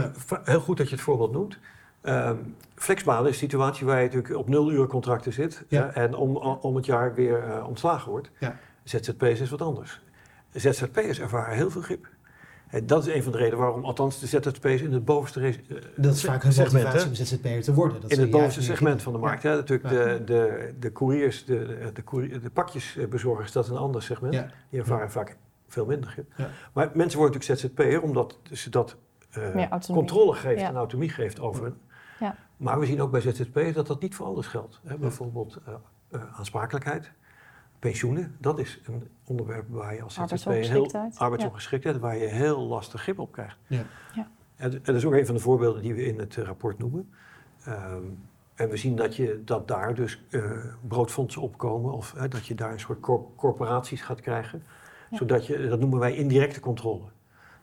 [0.44, 1.58] heel goed dat je het voorbeeld noemt.
[2.02, 5.64] Um, flexbaan is een situatie waar je natuurlijk op nul uur contracten zit
[5.94, 8.30] en om, om het jaar weer uh, ontslagen wordt.
[8.38, 8.56] Ja.
[8.84, 10.00] ZZP's is wat anders.
[10.52, 12.06] ZZP'ers ervaren heel veel grip.
[12.70, 15.54] En dat is een van de redenen waarom, althans, de ZZP'ers in het bovenste uh,
[15.96, 18.00] Dat is vaak hun motivatie om ZZP'er te worden.
[18.00, 19.42] Dat in het bovenste segment van de markt.
[19.42, 19.54] Ja.
[19.54, 24.46] natuurlijk de, de, de couriers, de, de, de pakjesbezorgers, dat is een ander segment.
[24.70, 25.36] Die ervaren vaak
[25.68, 26.14] veel minder.
[26.72, 28.96] Maar mensen worden natuurlijk ZZP'er omdat ze dat
[29.38, 31.74] uh, controle geeft en autonomie geeft over hun
[32.20, 32.36] ja.
[32.56, 34.80] Maar we zien ook bij ZZP dat dat niet voor alles geldt.
[34.84, 34.96] Hè.
[34.96, 35.74] Bijvoorbeeld uh,
[36.10, 37.10] uh, aansprakelijkheid,
[37.80, 38.36] pensioenen.
[38.38, 43.18] Dat is een onderwerp waar je als ZZP heel arbeidsongeschiktheid, waar je heel lastig grip
[43.18, 43.56] op krijgt.
[43.66, 43.82] Ja.
[44.14, 44.28] Ja.
[44.56, 47.10] En, en, dat is ook een van de voorbeelden die we in het rapport noemen.
[47.68, 48.18] Um,
[48.54, 52.72] en we zien dat, je, dat daar dus uh, broodfondsen opkomen of dat je daar
[52.72, 53.00] een soort
[53.36, 54.62] corporaties gaat krijgen.
[55.10, 57.04] Zodat je, dat noemen wij indirecte controle.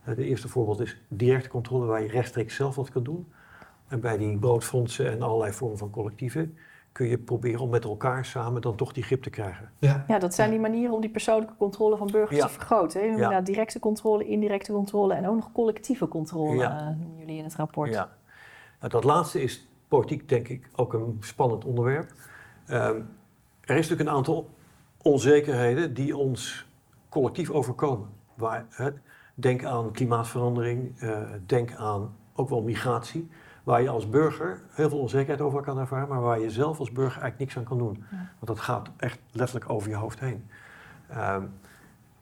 [0.01, 3.27] Het eerste voorbeeld is directe controle waar je rechtstreeks zelf wat kan doen.
[3.87, 6.57] En bij die broodfondsen en allerlei vormen van collectieven
[6.97, 9.71] kun je proberen om met elkaar samen dan toch die grip te krijgen.
[9.77, 13.01] Ja, ja dat zijn die manieren om die persoonlijke controle van burgers te vergroten.
[13.01, 13.07] Hè?
[13.07, 13.41] Ja.
[13.41, 17.89] Directe controle, indirecte controle en ook nog collectieve controle uh, noemen jullie in het rapport.
[17.89, 18.09] Ja,
[18.79, 22.11] nou, dat laatste is politiek denk ik ook een spannend onderwerp.
[22.69, 23.09] Um,
[23.61, 24.49] er is natuurlijk een aantal
[25.01, 26.67] onzekerheden die ons
[27.09, 28.09] collectief overkomen.
[28.33, 28.89] Waar, hè,
[29.33, 33.29] denk aan klimaatverandering, uh, denk aan ook wel migratie
[33.67, 36.91] waar je als burger heel veel onzekerheid over kan ervaren, maar waar je zelf als
[36.91, 38.03] burger eigenlijk niks aan kan doen.
[38.09, 40.49] Want dat gaat echt letterlijk over je hoofd heen.
[41.09, 41.43] Ehm,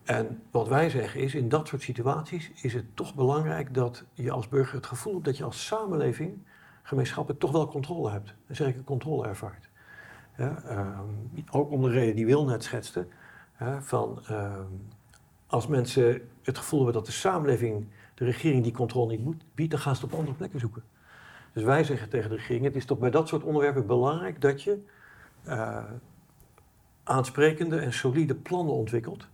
[0.04, 4.32] en wat wij zeggen is, in dat soort situaties is het toch belangrijk dat je
[4.32, 6.38] als burger het gevoel hebt dat je als samenleving,
[6.82, 8.34] gemeenschappelijk, toch wel controle hebt.
[8.48, 9.70] En zeker controle ervaart.
[10.38, 13.08] Ja, ehm, ook om de reden die Wil net schetste,
[13.80, 14.72] van ehm,
[15.48, 19.72] als mensen het gevoel hebben dat de samenleving, de regering die controle niet moet, biedt,
[19.72, 20.84] dan gaan ze het op andere plekken zoeken.
[21.56, 24.64] Dus wij zeggen tegen de regering, het is toch bij dat soort onderwerpen belangrijk dat
[24.64, 24.84] je
[25.48, 25.84] uh,
[27.04, 29.28] aansprekende en solide plannen ontwikkelt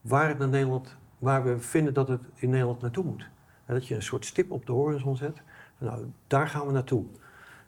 [0.00, 3.28] waar, het Nederland, waar we vinden dat het in Nederland naartoe moet.
[3.66, 5.42] Dat je een soort stip op de horizon zet.
[5.78, 7.04] Nou, daar gaan we naartoe.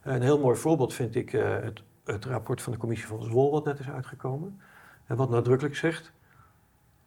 [0.03, 3.51] Een heel mooi voorbeeld vind ik uh, het het rapport van de commissie van Zwol,
[3.51, 4.61] wat net is uitgekomen.
[5.07, 6.13] En wat nadrukkelijk zegt,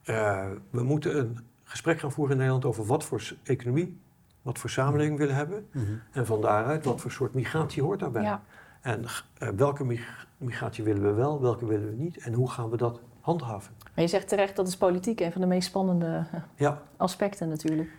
[0.05, 3.99] uh, we moeten een gesprek gaan voeren in Nederland over wat voor economie,
[4.41, 5.67] wat voor samenleving we willen hebben.
[5.71, 6.01] Mm -hmm.
[6.11, 8.23] En van daaruit, wat voor soort migratie hoort daarbij.
[8.23, 8.41] Ja.
[8.81, 12.69] En uh, welke mig migratie willen we wel, welke willen we niet en hoe gaan
[12.69, 13.73] we dat handhaven.
[13.95, 16.25] Maar je zegt terecht, dat is politiek een van de meest spannende
[16.55, 16.81] ja.
[16.97, 17.89] aspecten natuurlijk.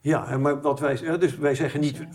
[0.00, 2.06] Ja, maar wat wij, dus wij zeggen niet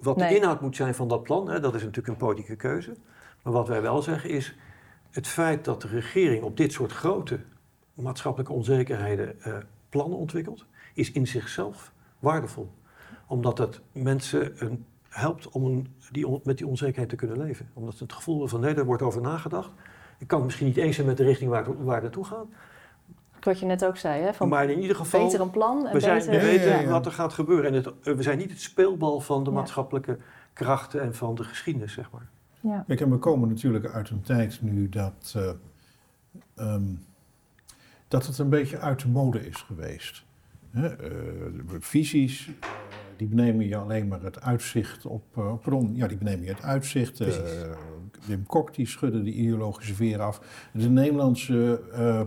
[0.00, 1.48] wat de inhoud moet zijn van dat plan.
[1.48, 2.96] Hè, dat is natuurlijk een politieke keuze.
[3.42, 4.56] Maar wat wij wel zeggen is
[5.10, 7.40] het feit dat de regering op dit soort grote
[7.94, 9.54] maatschappelijke onzekerheden uh,
[9.88, 10.64] plannen ontwikkelt,
[10.94, 12.72] is in zichzelf waardevol.
[13.32, 17.68] Omdat het mensen een, helpt om een, die met die onzekerheid te kunnen leven.
[17.72, 19.70] Omdat ze het gevoel hebben van nee, daar wordt over nagedacht.
[20.18, 22.46] Ik kan het misschien niet eens zijn met de richting waar, waar het naartoe gaat.
[23.40, 24.34] Wat je net ook zei, hè?
[24.34, 25.86] Van maar in ieder geval, beter een plan.
[25.86, 26.88] En we, zijn, beter, we weten ja, ja.
[26.88, 27.66] wat er gaat gebeuren.
[27.66, 30.18] En het, we zijn niet het speelbal van de maatschappelijke
[30.52, 32.28] krachten en van de geschiedenis, zeg maar.
[32.60, 32.84] Ja.
[32.86, 35.50] Kijk, en we komen natuurlijk uit een tijd nu dat, uh,
[36.56, 37.04] um,
[38.08, 40.24] dat het een beetje uit de mode is geweest.
[40.70, 41.12] Hè?
[41.12, 42.50] Uh, visies,
[43.22, 47.22] die benemen je alleen maar het uitzicht op, pardon, ja, die benemen je het uitzicht.
[48.26, 50.40] Wim Kok die schudde de ideologische veer af.
[50.72, 51.80] De Nederlandse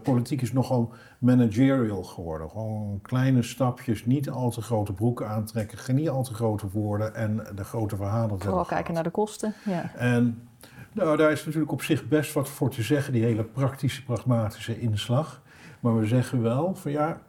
[0.04, 2.50] politiek is nogal managerial geworden.
[2.50, 7.48] Gewoon kleine stapjes, niet al te grote broeken aantrekken, niet al te grote woorden en
[7.56, 8.40] de grote verhalen.
[8.40, 9.54] Vooral kijken naar de kosten.
[9.66, 9.92] Ja.
[9.96, 10.48] En
[10.92, 14.80] nou, daar is natuurlijk op zich best wat voor te zeggen, die hele praktische, pragmatische
[14.80, 15.42] inslag.
[15.80, 17.22] Maar we zeggen wel van ja,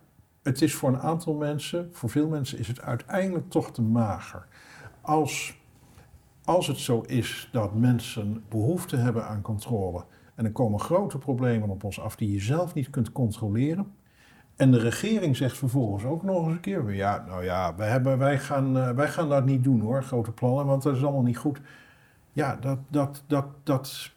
[0.46, 4.46] het is voor een aantal mensen, voor veel mensen is het uiteindelijk toch te mager.
[5.00, 5.58] Als,
[6.44, 11.68] als het zo is dat mensen behoefte hebben aan controle en er komen grote problemen
[11.68, 13.92] op ons af die je zelf niet kunt controleren.
[14.56, 18.18] En de regering zegt vervolgens ook nog eens een keer: ja, nou ja, wij, hebben,
[18.18, 21.22] wij, gaan, uh, wij gaan dat niet doen hoor, grote plannen, want dat is allemaal
[21.22, 21.60] niet goed.
[22.32, 24.12] Ja, dat, dat, dat, dat,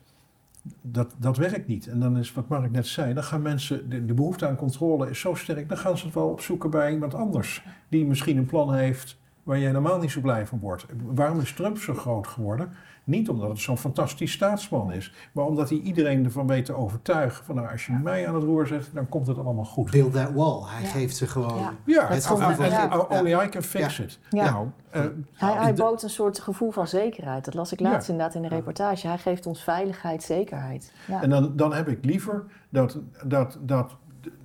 [0.82, 1.88] dat, dat werkt niet.
[1.88, 5.10] En dan is wat Mark net zei: dan gaan mensen, de, de behoefte aan controle
[5.10, 8.46] is zo sterk, dan gaan ze het wel opzoeken bij iemand anders die misschien een
[8.46, 10.86] plan heeft waar je helemaal niet zo blij van wordt.
[11.06, 12.72] Waarom is Trump zo groot geworden?
[13.10, 17.46] Niet omdat het zo'n fantastisch staatsman is, maar omdat hij iedereen ervan weet te overtuigen.
[17.46, 19.92] Van nou, als je mij aan het roer zet, dan komt het allemaal goed.
[19.92, 20.62] Build that wall.
[20.66, 20.88] Hij ja.
[20.88, 21.74] geeft ze gewoon ja.
[21.86, 22.08] ja.
[22.08, 22.98] het gevoel van ja.
[22.98, 24.20] Only I can fix it.
[24.30, 25.02] Nou, uh,
[25.34, 27.46] hij, hij bood een soort gevoel van zekerheid.
[27.46, 29.08] Dat las ik laatst inderdaad in de reportage.
[29.08, 30.94] Hij geeft ons veiligheid, zekerheid.
[31.22, 33.96] En dan, dan heb ik liever dat, dat, dat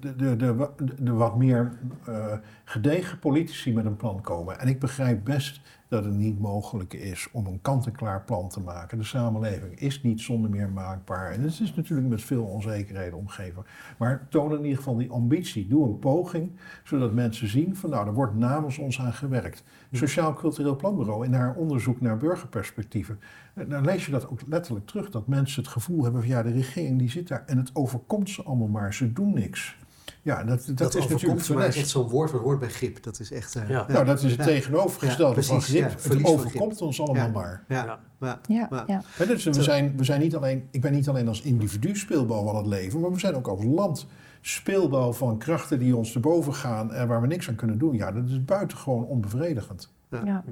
[0.01, 0.69] de, de, de,
[1.01, 1.73] de, wat meer
[2.09, 2.33] uh,
[2.65, 4.61] gedegen politici met een plan komen.
[4.61, 5.61] En ik begrijp best
[5.95, 8.99] dat het niet mogelijk is om een kant-en-klaar plan te maken.
[8.99, 11.31] De samenleving is niet zonder meer maakbaar.
[11.31, 13.65] En het is natuurlijk met veel onzekerheden omgeven.
[13.99, 15.69] Maar toon in ieder geval die ambitie.
[15.69, 16.53] Doe een poging,
[16.85, 19.65] zodat mensen zien van nou, er wordt namens ons aan gewerkt.
[19.93, 23.21] Sociaal Cultureel Planbureau in haar onderzoek naar burgerperspectieven.
[23.55, 25.11] Eh, dan lees je dat ook letterlijk terug.
[25.11, 28.31] Dat mensen het gevoel hebben van ja, de regering die zit daar en het overkomt
[28.31, 28.95] ze allemaal maar.
[28.95, 29.77] Ze doen niks.
[30.25, 33.03] Ja, dat, dat, dat is natuurlijk voor mij echt zo'n woord wat hoort bij grip.
[33.03, 33.57] Dat is echt...
[33.57, 33.87] Uh, ja.
[33.89, 34.45] Nou, dat is het ja.
[34.45, 36.03] tegenovergestelde ja, van grip.
[36.03, 37.65] het overkomt ons allemaal maar.
[37.69, 37.99] Ja.
[38.21, 38.41] Ja.
[38.49, 38.85] Ja.
[38.87, 39.03] Ja.
[39.27, 40.69] Dus we, zijn, we zijn niet alleen...
[40.71, 43.65] Ik ben niet alleen als individu speelbal van het leven, maar we zijn ook als
[43.65, 44.07] land
[44.41, 47.97] speelbal van krachten die ons te boven gaan en waar we niks aan kunnen doen.
[47.97, 49.93] Ja, dat is buitengewoon onbevredigend.
[50.25, 50.45] Ja.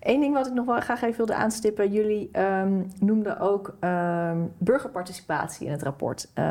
[0.00, 1.92] Eén ding wat ik nog wel graag even wilde aanstippen.
[1.92, 6.28] Jullie um, noemden ook um, burgerparticipatie in het rapport.
[6.34, 6.44] Uh,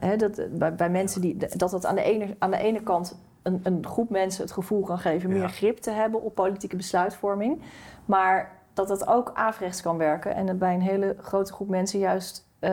[0.00, 3.18] hè, dat, bij, bij, mensen die, dat dat aan de ene, aan de ene kant
[3.42, 7.62] een, een groep mensen het gevoel kan geven meer grip te hebben op politieke besluitvorming.
[8.04, 11.98] Maar dat dat ook averechts kan werken en dat bij een hele grote groep mensen
[11.98, 12.70] juist uh,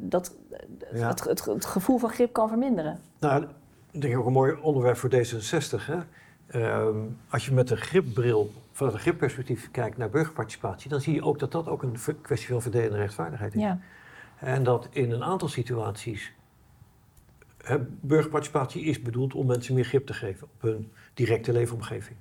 [0.00, 0.34] dat,
[0.92, 1.08] ja.
[1.08, 2.98] het, het, het, gevoel van grip kan verminderen.
[3.18, 3.46] Nou,
[3.90, 5.86] ik denk ook een mooi onderwerp voor D66.
[5.86, 5.98] Hè?
[6.54, 11.22] Um, als je met een gripbril, vanuit een gripperspectief kijkt naar burgerparticipatie, dan zie je
[11.22, 13.60] ook dat dat ook een kwestie van verdelende rechtvaardigheid is.
[13.60, 13.80] Ja.
[14.38, 16.32] En dat in een aantal situaties
[17.62, 22.16] he, burgerparticipatie is bedoeld om mensen meer grip te geven op hun directe leefomgeving.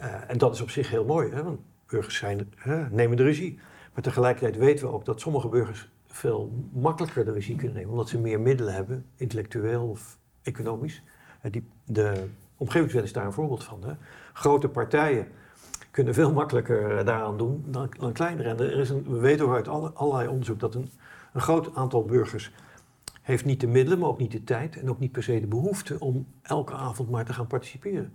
[0.00, 3.22] Uh, en dat is op zich heel mooi, hè, want burgers zijn, hè, nemen de
[3.22, 3.58] regie.
[3.94, 8.08] Maar tegelijkertijd weten we ook dat sommige burgers veel makkelijker de regie kunnen nemen, omdat
[8.08, 11.02] ze meer middelen hebben, intellectueel of economisch.
[11.50, 12.28] Die, de
[12.62, 13.82] omgevingswet is daar een voorbeeld van.
[13.84, 13.92] Hè.
[14.32, 15.26] Grote partijen
[15.90, 18.48] kunnen veel makkelijker eh, daaraan doen dan, kleinere.
[18.48, 20.90] En er is een, we weten ook uit alle, allerlei onderzoek dat een,
[21.32, 22.52] een groot aantal burgers
[23.22, 25.46] heeft niet de middelen, maar ook niet de tijd en ook niet per se de
[25.46, 28.14] behoefte om elke avond maar te gaan participeren.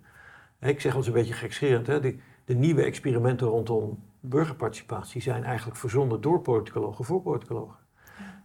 [0.60, 5.78] Ik zeg ons een beetje gekscherend, hè, de, de nieuwe experimenten rondom burgerparticipatie zijn eigenlijk
[5.78, 7.76] verzonnen door politicologen voor politicologen.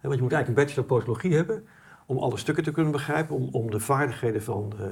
[0.02, 1.66] Want je moet eigenlijk een bachelor politologie hebben
[2.06, 4.86] om alle stukken te kunnen begrijpen, om, om de vaardigheden van uh,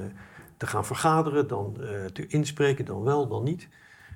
[0.61, 3.67] te gaan vergaderen, dan uh, te inspreken, dan wel, dan niet.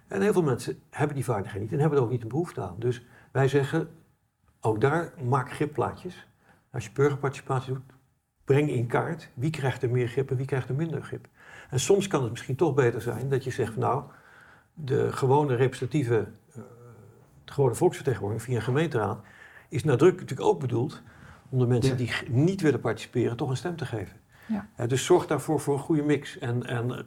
[0.07, 2.61] En heel veel mensen hebben die vaardigheid niet en hebben er ook niet de behoefte
[2.61, 2.75] aan.
[2.79, 3.89] Dus wij zeggen,
[4.61, 6.27] ook daar maak gripplaatjes.
[6.71, 7.83] Als je burgerparticipatie doet,
[8.43, 11.27] breng in kaart wie krijgt er meer grip en wie krijgt er minder grip.
[11.69, 14.03] En soms kan het misschien toch beter zijn dat je zegt, van, nou,
[14.73, 16.63] de gewone representatieve, uh,
[17.45, 19.19] de gewone volksvertegenwoordiging via een gemeenteraad,
[19.69, 21.01] is nadrukkelijk natuurlijk ook bedoeld
[21.49, 21.97] om de mensen Ja.
[21.97, 24.23] die niet willen participeren toch een stem te geven.
[24.47, 24.67] Ja.
[24.75, 26.37] Eh, dus zorg daarvoor voor een goede mix.
[26.37, 27.03] En, en eh,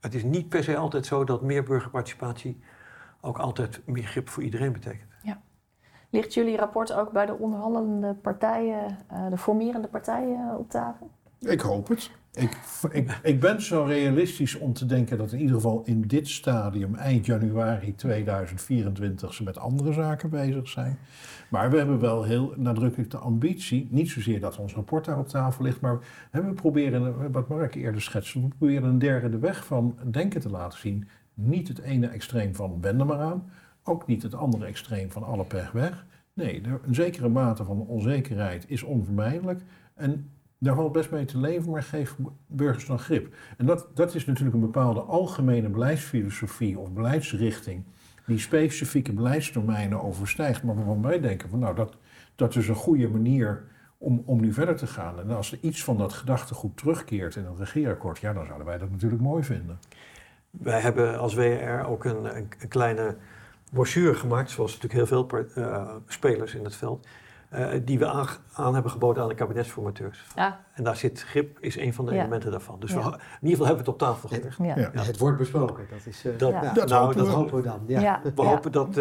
[0.00, 2.60] het is niet per se altijd zo dat meer burgerparticipatie
[3.20, 5.12] ook altijd meer grip voor iedereen betekent.
[6.12, 11.10] Ligt jullie rapport ook bij de onderhandelende partijen, eh, de formerende partijen op tafel?
[11.38, 12.10] Ik hoop het.
[12.34, 12.56] Ik,
[13.22, 17.26] ik, ben zo realistisch om te denken dat in ieder geval in dit stadium, eind
[17.26, 20.98] januari 2024, ze met andere zaken bezig zijn.
[21.50, 25.28] Maar we hebben wel heel nadrukkelijk de ambitie, niet zozeer dat ons rapport daar op
[25.28, 25.98] tafel ligt, maar
[26.30, 30.78] we proberen, wat Mark eerder schetste, we proberen een derde weg van denken te laten
[30.78, 31.08] zien.
[31.34, 33.50] Niet het ene extreem van wend maar aan,
[33.82, 36.06] ook niet het andere extreem van alle pech weg.
[36.32, 39.60] Nee, een zekere mate van onzekerheid is onvermijdelijk.
[39.94, 40.30] En
[40.62, 43.34] daar valt best mee te leven, maar geef burgers dan grip.
[43.56, 47.84] En dat, dat is natuurlijk een bepaalde algemene beleidsfilosofie of beleidsrichting
[48.26, 51.96] die specifieke beleidsdomeinen overstijgt, maar waarvan wij denken van nou, dat,
[52.34, 53.64] dat is een goede manier
[53.98, 55.18] om, om nu verder te gaan.
[55.18, 58.78] En als er iets van dat gedachtegoed terugkeert in het regeerakkoord, ja, dan zouden wij
[58.78, 59.78] dat natuurlijk mooi vinden.
[60.50, 63.16] Wij hebben als WR ook een, een, een kleine
[63.70, 67.06] brochure gemaakt, zoals natuurlijk heel veel eh, spelers in het veld,
[67.52, 70.24] eh, die we aan, aan hebben geboden aan de kabinetsformateurs.
[70.34, 72.18] Ja, En daar zit grip, is een van de Ja.
[72.20, 72.80] elementen daarvan.
[72.80, 72.96] Dus Ja.
[72.98, 74.56] we, in ieder geval hebben we het op tafel gelegd.
[74.58, 74.64] ja.
[74.64, 74.90] Ja.
[74.94, 75.86] Ja, het wordt besproken.
[75.90, 76.74] Dat is, eh, Dat-.
[76.74, 77.32] Dat nou, hopen dat we.
[77.32, 77.80] hopen we dan.
[77.86, 78.00] Ja.
[78.00, 78.20] Ja.
[78.34, 78.94] We hopen dat eh,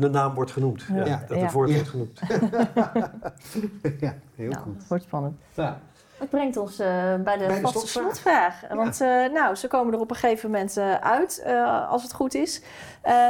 [0.00, 0.82] de naam wordt genoemd.
[0.92, 1.04] Ja.
[1.04, 1.42] Ja, dat Ja.
[1.44, 1.74] het woord Ja.
[1.74, 2.20] wordt genoemd.
[4.00, 4.78] ja, heel Nou, goed.
[4.78, 5.36] dat wordt spannend.
[6.18, 6.86] Dat brengt ons eh,
[7.24, 8.68] bij de Bij de vaste slotvraag.
[8.68, 11.44] Want eh, nou, ze komen er op een gegeven moment eh, uit,
[11.88, 12.62] als het goed is.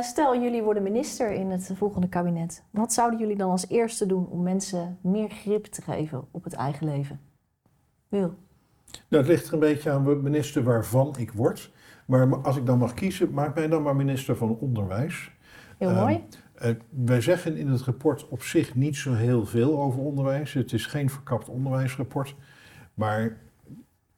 [0.00, 2.62] Stel, jullie worden minister in het volgende kabinet.
[2.70, 6.52] Wat zouden jullie dan als eerste doen om mensen meer grip te geven op het
[6.52, 7.20] eigen leven?
[8.08, 8.34] Wil.
[9.08, 11.72] Nou, het ligt er een beetje aan minister waarvan ik word.
[12.06, 15.30] Maar als ik dan mag kiezen, maak mij dan maar minister van Onderwijs.
[15.78, 16.24] Heel Ehm, mooi.
[16.88, 20.52] Wij zeggen in het rapport op zich niet zo heel veel over onderwijs.
[20.52, 22.34] Het is geen verkapt onderwijsrapport.
[22.98, 23.36] Maar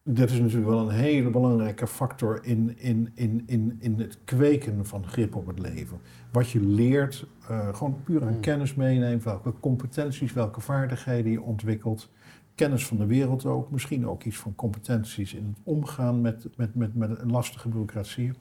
[0.03, 4.85] dat is natuurlijk wel een hele belangrijke factor in, in, in, in, in het kweken
[4.85, 5.99] van grip op het leven.
[6.31, 8.39] Wat je leert, eh, gewoon puur aan Hmm.
[8.39, 12.09] kennis meeneemt, welke competenties, welke vaardigheden je ontwikkelt.
[12.55, 16.75] Kennis van de wereld ook, misschien ook iets van competenties in het omgaan met, met,
[16.75, 18.31] met, met een lastige bureaucratie.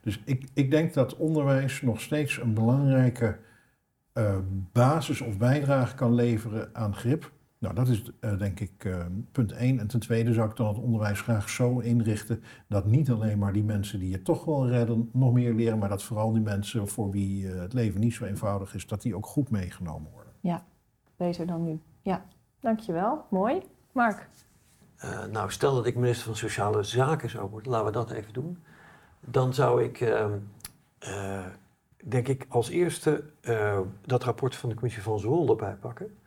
[0.00, 3.38] Dus ik, ik denk dat onderwijs nog steeds een belangrijke
[4.12, 4.38] eh,
[4.72, 7.36] basis of bijdrage kan leveren aan grip.
[7.58, 9.78] Nou, dat is eh, denk ik eh, punt één.
[9.78, 13.52] En ten tweede zou ik dan het onderwijs graag zo inrichten dat niet alleen maar
[13.52, 16.88] die mensen die het toch wel redden nog meer leren, maar dat vooral die mensen
[16.88, 20.32] voor wie eh, het leven niet zo eenvoudig is, dat die ook goed meegenomen worden.
[21.18, 21.80] Beter dan nu.
[22.02, 22.24] Ja,
[22.60, 23.24] dankjewel.
[23.30, 23.62] Mooi.
[23.92, 24.28] Mark.
[24.96, 28.32] Eh, nou, stel dat ik minister van Sociale Zaken zou worden, laten we dat even
[28.32, 28.58] doen.
[29.20, 30.32] Dan zou ik, ehm,
[30.98, 31.46] eh,
[32.04, 36.18] denk ik, als eerste eh, dat rapport van de commissie van Zool erbij pakken.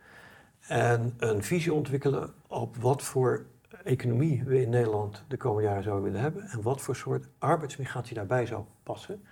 [0.68, 3.46] En een visie ontwikkelen op wat voor
[3.84, 6.42] economie we in Nederland de komende jaren zouden willen hebben.
[6.42, 9.24] En wat voor soort arbeidsmigratie daarbij zou passen.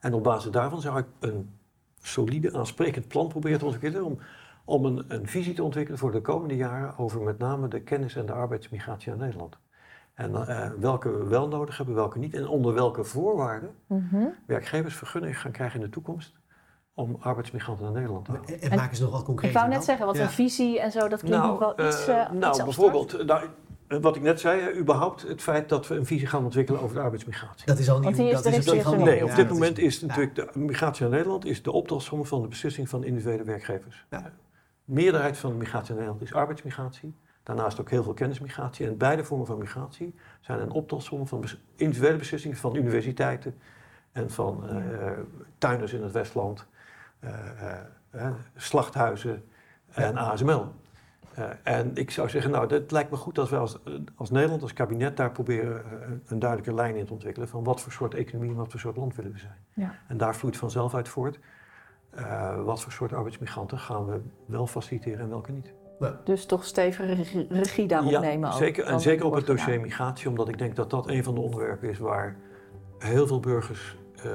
[0.00, 1.50] En op basis daarvan zou ik een
[1.98, 4.06] solide, aansprekend plan proberen te ontwikkelen.
[4.06, 4.18] Om,
[4.64, 8.16] om een, een visie te ontwikkelen voor de komende jaren over met name de kennis-
[8.16, 9.56] en de arbeidsmigratie naar Nederland.
[10.14, 12.34] En eh, welke we wel nodig hebben, welke niet.
[12.34, 14.26] En onder welke voorwaarden Mhm.
[14.46, 16.34] werkgevers gaan krijgen in de toekomst
[16.94, 18.48] om arbeidsmigranten naar Nederland te halen.
[18.48, 19.50] En, en maak eens nog wat concreet.
[19.50, 20.22] Ik wou net zeggen, wat ja.
[20.22, 23.26] een visie en zo, dat klinkt nog wel eh, iets, eh, iets nou bijvoorbeeld, eh,
[23.26, 23.48] nou,
[24.00, 27.02] wat ik net zei, überhaupt het feit dat we een visie gaan ontwikkelen over de
[27.02, 27.66] arbeidsmigratie.
[27.66, 28.16] Dat is al niet.
[28.16, 31.44] Dat is is al Nee, op ja, dit moment is natuurlijk de migratie naar Nederland
[31.44, 34.06] is de optelsom van de beslissing van individuele werkgevers.
[34.10, 34.18] Ja.
[34.84, 37.14] De meerderheid van de migratie naar Nederland is arbeidsmigratie.
[37.42, 38.86] Daarnaast ook heel veel kennismigratie.
[38.86, 43.54] En beide vormen van migratie zijn een optelsom van bes- individuele beslissingen van universiteiten
[44.12, 45.10] en van eh,
[45.58, 46.66] tuinders in het Westland,
[47.24, 49.44] eh, eh, eh, slachthuizen
[49.92, 50.66] en ASML.
[51.34, 53.78] Eh, en ik zou zeggen, nou, het lijkt me goed dat we als,
[54.14, 55.82] als Nederland, als kabinet, daar proberen
[56.26, 58.96] een duidelijke lijn in te ontwikkelen van wat voor soort economie en wat voor soort
[58.96, 59.56] land willen we zijn.
[59.72, 59.94] Ja.
[60.08, 61.38] En daar vloeit vanzelf uit voort.
[62.10, 65.72] eh, wat voor soort arbeidsmigranten gaan we wel faciliteren en welke niet?
[66.24, 68.48] Dus toch stevige regie, daarop ja, nemen.
[68.50, 69.82] ook, zeker, en zeker op het dossier gedaan.
[69.86, 72.36] migratie, omdat ik denk dat dat een van de onderwerpen is waar
[72.98, 74.30] heel veel burgers eh,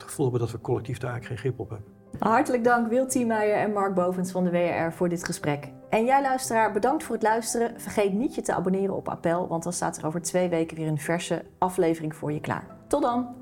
[0.00, 1.98] het gevoel hebben dat we collectief daar eigenlijk geen grip op hebben.
[2.18, 5.72] Hartelijk dank Wil Tiemeijer en Mark Bovens van de WRR voor dit gesprek.
[5.88, 7.80] En jij luisteraar, bedankt voor het luisteren.
[7.80, 10.86] Vergeet niet je te abonneren op Appel, want dan staat er over twee weken weer
[10.86, 12.76] een verse aflevering voor je klaar.
[12.88, 13.39] Tot dan!